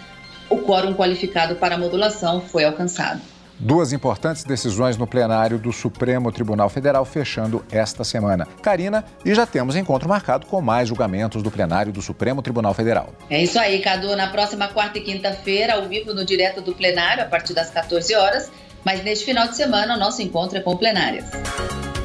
o 0.49 0.59
quórum 0.59 0.93
qualificado 0.93 1.55
para 1.55 1.75
a 1.75 1.77
modulação 1.77 2.39
foi 2.39 2.63
alcançado. 2.63 3.19
Duas 3.59 3.91
importantes 3.91 4.43
decisões 4.43 4.97
no 4.97 5.07
plenário 5.07 5.57
do 5.57 5.73
Supremo 5.73 6.31
Tribunal 6.31 6.69
Federal 6.69 7.03
fechando 7.03 7.65
esta 7.71 8.03
semana. 8.03 8.47
Karina, 8.61 9.03
e 9.25 9.33
já 9.33 9.47
temos 9.47 9.75
encontro 9.75 10.07
marcado 10.07 10.45
com 10.45 10.61
mais 10.61 10.87
julgamentos 10.87 11.41
do 11.41 11.49
plenário 11.49 11.91
do 11.91 11.99
Supremo 11.99 12.43
Tribunal 12.43 12.75
Federal. 12.75 13.09
É 13.31 13.41
isso 13.41 13.57
aí, 13.57 13.79
Cadu. 13.79 14.15
Na 14.15 14.27
próxima 14.27 14.67
quarta 14.67 14.99
e 14.99 15.01
quinta-feira, 15.01 15.73
ao 15.73 15.87
vivo 15.87 16.13
no 16.13 16.23
direto 16.23 16.61
do 16.61 16.71
plenário, 16.71 17.23
a 17.23 17.25
partir 17.25 17.55
das 17.55 17.71
14 17.71 18.13
horas. 18.13 18.51
Mas 18.83 19.03
neste 19.03 19.25
final 19.25 19.47
de 19.47 19.55
semana, 19.55 19.95
o 19.95 19.99
nosso 19.99 20.21
encontro 20.21 20.57
é 20.57 20.61
com 20.61 20.75
plenárias. 20.75 21.25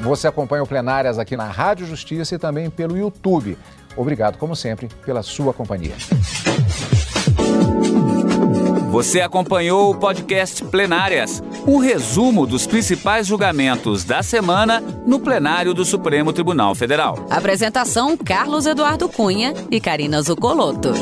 Você 0.03 0.27
acompanha 0.27 0.65
o 0.65 0.67
Plenárias 0.67 1.17
aqui 1.19 1.37
na 1.37 1.47
Rádio 1.47 1.87
Justiça 1.87 2.35
e 2.35 2.39
também 2.39 2.69
pelo 2.69 2.99
YouTube. 2.99 3.57
Obrigado, 3.97 4.37
como 4.37 4.57
sempre, 4.57 4.89
pela 5.05 5.23
sua 5.23 5.53
companhia. 5.53 5.95
Você 8.91 9.21
acompanhou 9.21 9.91
o 9.91 9.95
podcast 9.95 10.65
Plenárias, 10.65 11.43
um 11.67 11.79
resumo 11.79 12.47
dos 12.47 12.67
principais 12.67 13.27
julgamentos 13.27 14.05
da 14.05 14.23
semana 14.23 14.83
no 15.07 15.21
plenário 15.21 15.73
do 15.73 15.85
Supremo 15.85 16.33
Tribunal 16.33 16.75
Federal. 16.75 17.27
Apresentação: 17.31 18.17
Carlos 18.17 18.67
Eduardo 18.67 19.09
Cunha 19.09 19.55
e 19.71 19.81
Karina 19.81 20.21
Zucolotto. 20.21 20.93